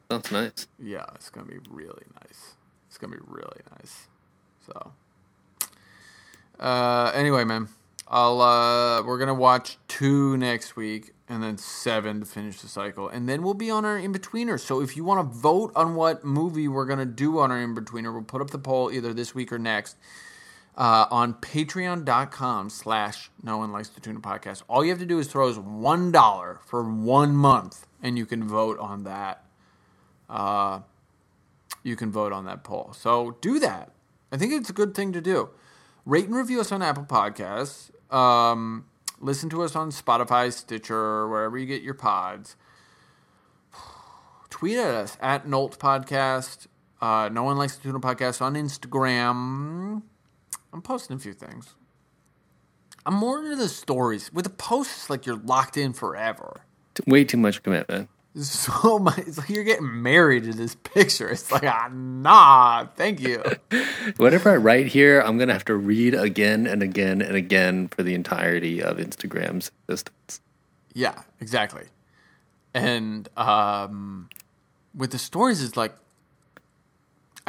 That's 0.10 0.32
nice. 0.32 0.68
Yeah, 0.78 1.06
it's 1.15 1.30
gonna 1.30 1.48
be 1.48 1.60
really 1.70 2.06
nice. 2.22 2.56
It's 2.88 2.98
gonna 2.98 3.15
be 3.15 3.22
really 3.26 3.62
nice. 3.78 4.08
So, 4.65 4.92
uh, 6.60 7.12
anyway, 7.13 7.44
man, 7.44 7.70
I'll 8.08 8.42
uh, 8.42 9.04
we're 9.04 9.18
gonna 9.18 9.34
watch 9.34 9.78
two 9.88 10.38
next 10.38 10.76
week 10.76 11.13
and 11.28 11.44
then 11.44 11.58
seven 11.58 12.20
to 12.20 12.26
finish 12.26 12.60
the 12.62 12.68
cycle, 12.68 13.08
and 13.08 13.30
then 13.30 13.44
we'll 13.44 13.54
be 13.54 13.70
on 13.70 13.86
our 13.86 13.98
in 13.98 14.13
betweener. 14.13 14.60
So 14.60 14.82
if 14.82 14.98
you 14.98 15.04
want 15.04 15.20
to 15.32 15.38
vote 15.38 15.72
on 15.76 15.96
what 15.96 16.26
movie 16.26 16.68
we're 16.68 16.86
gonna 16.86 17.06
do 17.06 17.39
on 17.39 17.52
our 17.52 17.60
in 17.60 17.76
betweener, 17.76 18.12
we'll 18.12 18.24
put 18.24 18.42
up 18.42 18.50
the 18.50 18.60
poll 18.60 18.92
either 18.92 19.13
this 19.13 19.34
week 19.36 19.54
or 19.54 19.60
next. 19.60 19.96
Uh, 20.80 21.06
on 21.12 21.34
patreon.com 21.34 22.70
slash 22.70 23.30
no 23.44 23.58
one 23.58 23.70
likes 23.70 23.89
the 23.89 24.00
tuna 24.00 24.22
podcast 24.22 24.63
all 24.70 24.82
you 24.82 24.89
have 24.89 25.00
to 25.00 25.06
do 25.06 25.20
is 25.20 25.28
throw 25.28 25.50
us 25.50 25.58
one 25.58 26.10
dollar 26.10 26.62
for 26.65 26.82
one 26.89 27.36
month 27.36 27.86
and 28.02 28.18
you 28.18 28.26
can 28.26 28.48
vote 28.48 28.80
on 28.80 29.04
that 29.04 29.44
uh, 30.30 30.80
you 31.84 31.96
can 31.96 32.12
vote 32.12 32.32
on 32.32 32.46
that 32.46 32.63
poll. 32.63 32.94
So 32.94 33.38
do 33.42 33.60
that. 33.60 33.92
I 34.32 34.38
think 34.38 34.54
it's 34.54 34.70
a 34.70 34.74
good 34.74 34.94
thing 34.94 35.12
to 35.13 35.22
do. 35.22 35.50
Rate 36.06 36.26
and 36.26 36.36
review 36.36 36.62
us 36.62 36.72
on 36.72 36.82
Apple 36.82 37.06
Podcasts. 37.06 37.92
Um, 38.13 38.86
listen 39.20 39.50
to 39.50 39.63
us 39.63 39.76
on 39.76 39.92
Spotify, 39.92 40.52
Stitcher, 40.54 41.28
wherever 41.28 41.58
you 41.58 41.65
get 41.65 41.82
your 41.82 41.94
pods. 41.94 42.56
Tweet 44.50 44.78
at 44.78 44.94
us 44.94 45.18
at 45.22 45.48
Nolt 45.48 45.80
Podcast. 45.80 46.68
Uh, 47.02 47.30
no 47.32 47.44
one 47.44 47.58
likes 47.58 47.76
the 47.78 47.84
tuna 47.84 48.00
podcast 48.00 48.42
on 48.42 48.56
Instagram. 48.56 50.02
I'm 50.73 50.82
posting 50.82 51.15
a 51.15 51.19
few 51.19 51.34
things. 51.34 51.75
I'm 53.05 53.13
more 53.15 53.39
into 53.43 53.55
the 53.55 53.69
stories. 53.69 54.32
With 54.32 54.43
the 54.45 54.51
posts, 54.51 55.10
like 55.10 55.25
you're 55.25 55.38
locked 55.38 55.77
in 55.77 55.93
forever 55.93 56.62
Way 57.08 57.23
too 57.23 57.38
much 57.38 57.63
commitment. 57.63 58.10
so 58.36 58.99
much. 58.99 59.17
It's 59.19 59.38
like 59.38 59.49
you're 59.49 59.63
getting 59.63 60.01
married 60.01 60.43
to 60.43 60.53
this 60.53 60.75
picture. 60.75 61.29
It's 61.29 61.49
like, 61.51 61.63
ah, 61.63 61.89
nah, 61.91 62.88
thank 62.95 63.19
you. 63.21 63.41
Whatever 64.17 64.51
I 64.51 64.58
write 64.58 64.88
here, 64.88 65.21
I'm 65.21 65.38
gonna 65.38 65.53
have 65.53 65.65
to 65.65 65.75
read 65.75 66.13
again 66.13 66.67
and 66.67 66.84
again 66.84 67.21
and 67.21 67.36
again 67.36 67.88
for 67.88 68.03
the 68.03 68.13
entirety 68.13 68.82
of 68.84 68.97
Instagram's 68.97 69.71
existence. 69.88 70.41
yeah, 70.93 71.23
exactly. 71.39 71.86
And 72.73 73.29
um, 73.38 74.29
with 74.93 75.12
the 75.12 75.17
stories, 75.19 75.63
it's 75.63 75.77
like, 75.77 75.95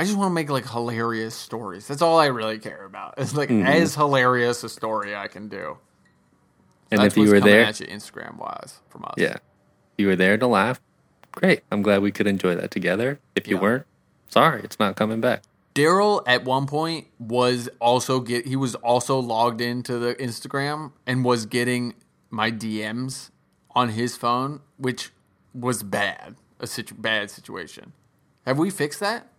I 0.00 0.04
just 0.04 0.16
want 0.16 0.30
to 0.30 0.34
make 0.34 0.48
like 0.48 0.66
hilarious 0.66 1.34
stories. 1.34 1.86
That's 1.86 2.00
all 2.00 2.18
I 2.18 2.28
really 2.28 2.58
care 2.58 2.86
about. 2.86 3.16
It's 3.18 3.34
like 3.34 3.50
mm-hmm. 3.50 3.66
as 3.66 3.94
hilarious 3.94 4.64
a 4.64 4.70
story 4.70 5.14
I 5.14 5.28
can 5.28 5.48
do. 5.48 5.76
And 6.90 7.02
if 7.02 7.18
you 7.18 7.28
were 7.28 7.38
there, 7.38 7.66
you 7.66 7.86
Instagram 7.86 8.38
wise 8.38 8.80
from 8.88 9.04
us. 9.04 9.12
yeah, 9.18 9.36
you 9.98 10.06
were 10.06 10.16
there 10.16 10.38
to 10.38 10.46
laugh. 10.46 10.80
Great. 11.32 11.64
I'm 11.70 11.82
glad 11.82 12.00
we 12.00 12.12
could 12.12 12.26
enjoy 12.26 12.54
that 12.54 12.70
together. 12.70 13.20
If 13.36 13.46
you 13.46 13.56
Yeah. 13.56 13.62
weren't, 13.62 13.86
sorry, 14.28 14.62
it's 14.62 14.78
not 14.80 14.96
coming 14.96 15.20
back. 15.20 15.42
Daryl 15.74 16.22
at 16.26 16.46
one 16.46 16.66
point 16.66 17.08
was 17.18 17.68
also 17.78 18.20
get 18.20 18.46
he 18.46 18.56
was 18.56 18.76
also 18.76 19.18
logged 19.18 19.60
into 19.60 19.98
the 19.98 20.14
Instagram 20.14 20.92
and 21.06 21.26
was 21.26 21.44
getting 21.44 21.92
my 22.30 22.50
DMs 22.50 23.28
on 23.72 23.90
his 23.90 24.16
phone, 24.16 24.60
which 24.78 25.10
was 25.52 25.82
bad, 25.82 26.36
a 26.58 26.66
situ- 26.66 26.94
bad 26.94 27.30
situation. 27.30 27.92
Have 28.46 28.58
we 28.58 28.70
fixed 28.70 29.00
that? 29.00 29.29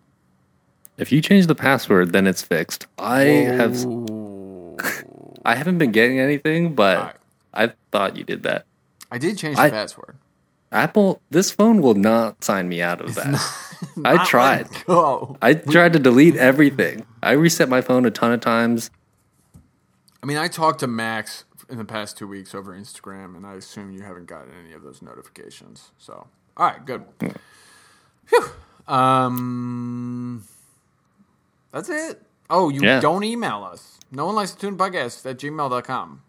If 1.01 1.11
you 1.11 1.19
change 1.19 1.47
the 1.47 1.55
password, 1.55 2.13
then 2.13 2.27
it's 2.27 2.43
fixed. 2.43 2.85
I 2.99 3.21
have 3.21 3.75
I 5.43 5.55
haven't 5.55 5.79
been 5.79 5.91
getting 5.91 6.19
anything, 6.19 6.75
but 6.75 6.97
Alright. 6.97 7.15
I 7.55 7.71
thought 7.91 8.15
you 8.15 8.23
did 8.23 8.43
that. 8.43 8.65
I 9.11 9.17
did 9.17 9.35
change 9.37 9.55
the 9.55 9.63
I- 9.63 9.69
password. 9.71 10.15
Apple, 10.71 11.19
this 11.31 11.51
phone 11.51 11.81
will 11.81 11.95
not 11.95 12.43
sign 12.45 12.69
me 12.69 12.81
out 12.81 13.01
of 13.01 13.15
that. 13.15 13.35
I 14.05 14.13
Not 14.15 14.27
tried. 14.27 14.67
I 15.41 15.53
tried 15.55 15.91
to 15.93 15.99
delete 15.99 16.37
everything. 16.37 17.05
I 17.21 17.31
reset 17.31 17.67
my 17.67 17.81
phone 17.81 18.05
a 18.05 18.11
ton 18.11 18.31
of 18.31 18.39
times. 18.39 18.89
I 20.23 20.25
mean, 20.27 20.37
I 20.37 20.47
talked 20.47 20.79
to 20.79 20.87
Max 20.87 21.43
in 21.67 21.77
the 21.77 21.83
past 21.83 22.17
two 22.17 22.25
weeks 22.27 22.55
over 22.55 22.73
Instagram, 22.73 23.35
and 23.35 23.45
I 23.45 23.55
assume 23.55 23.91
you 23.91 24.03
haven't 24.03 24.27
gotten 24.27 24.53
any 24.63 24.71
of 24.71 24.83
those 24.83 25.01
notifications. 25.01 25.91
So, 25.97 26.27
all 26.55 26.67
right, 26.67 26.85
good. 26.85 27.03
Phew. 28.27 28.45
Um, 28.87 30.00
that's 31.71 31.89
it. 31.89 32.21
Oh, 32.49 32.69
you 32.69 32.81
Yeah. 32.81 32.99
don't 32.99 33.23
email 33.23 33.63
us. 33.63 33.99
No 34.11 34.25
one 34.25 34.35
likes 34.35 34.51
the 34.51 34.59
tuna 34.61 34.77
podcast 34.77 35.25
at 35.29 35.37
gmail.com. 35.37 36.21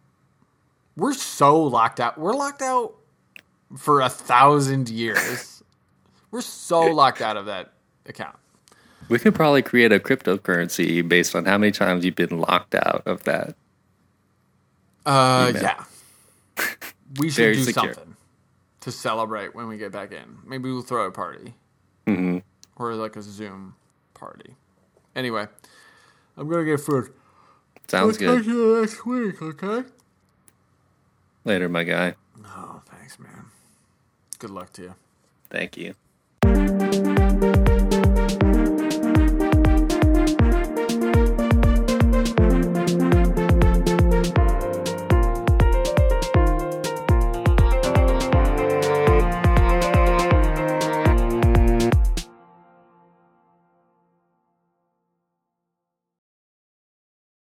We're 0.97 1.15
so 1.15 1.61
locked 1.63 2.01
out. 2.01 2.19
We're 2.19 2.35
locked 2.35 2.63
out 2.63 2.95
for 3.77 4.01
a 4.01 4.09
thousand 4.09 4.89
years. 4.89 5.63
We're 6.31 6.43
so 6.43 6.81
locked 6.95 7.21
out 7.21 7.37
of 7.37 7.47
that 7.47 7.73
account. 8.07 8.37
We 9.09 9.19
could 9.19 9.35
probably 9.35 9.63
create 9.63 9.93
a 9.93 9.99
cryptocurrency 9.99 11.07
based 11.07 11.35
on 11.35 11.45
how 11.45 11.59
many 11.59 11.73
times 11.73 12.05
you've 12.05 12.15
been 12.15 12.39
locked 12.39 12.75
out 12.75 13.03
of 13.07 13.25
that. 13.25 13.57
Uh, 15.05 15.47
Email. 15.51 15.63
yeah. 15.63 15.85
We 17.19 17.29
should 17.29 17.37
Very 17.43 17.55
do 17.57 17.65
secure. 17.65 17.93
something 17.93 18.17
to 18.81 18.91
celebrate 18.91 19.55
when 19.55 19.69
we 19.69 19.77
get 19.77 19.93
back 19.93 20.13
in. 20.13 20.39
Maybe 20.47 20.71
we'll 20.71 20.81
throw 20.81 21.07
a 21.07 21.11
party 21.11 21.53
hmm 22.07 22.39
or 22.77 22.95
like 22.95 23.17
a 23.17 23.23
Zoom 23.23 23.75
party. 24.15 24.57
Anyway, 25.15 25.47
I'm 26.37 26.49
gonna 26.49 26.65
get 26.65 26.81
food. 26.81 27.13
Sounds 27.89 28.17
good. 28.17 28.47
you 28.47 28.81
next 28.81 29.05
week, 29.05 29.43
okay? 29.43 29.89
Later, 31.45 31.69
my 31.69 31.85
guy. 31.85 32.15
Oh, 32.45 32.81
thanks, 32.87 33.19
man. 33.19 33.47
Good 34.39 34.51
luck 34.51 34.73
to 34.75 34.83
you. 34.83 34.95
Thank 35.51 35.77
you. 35.77 37.13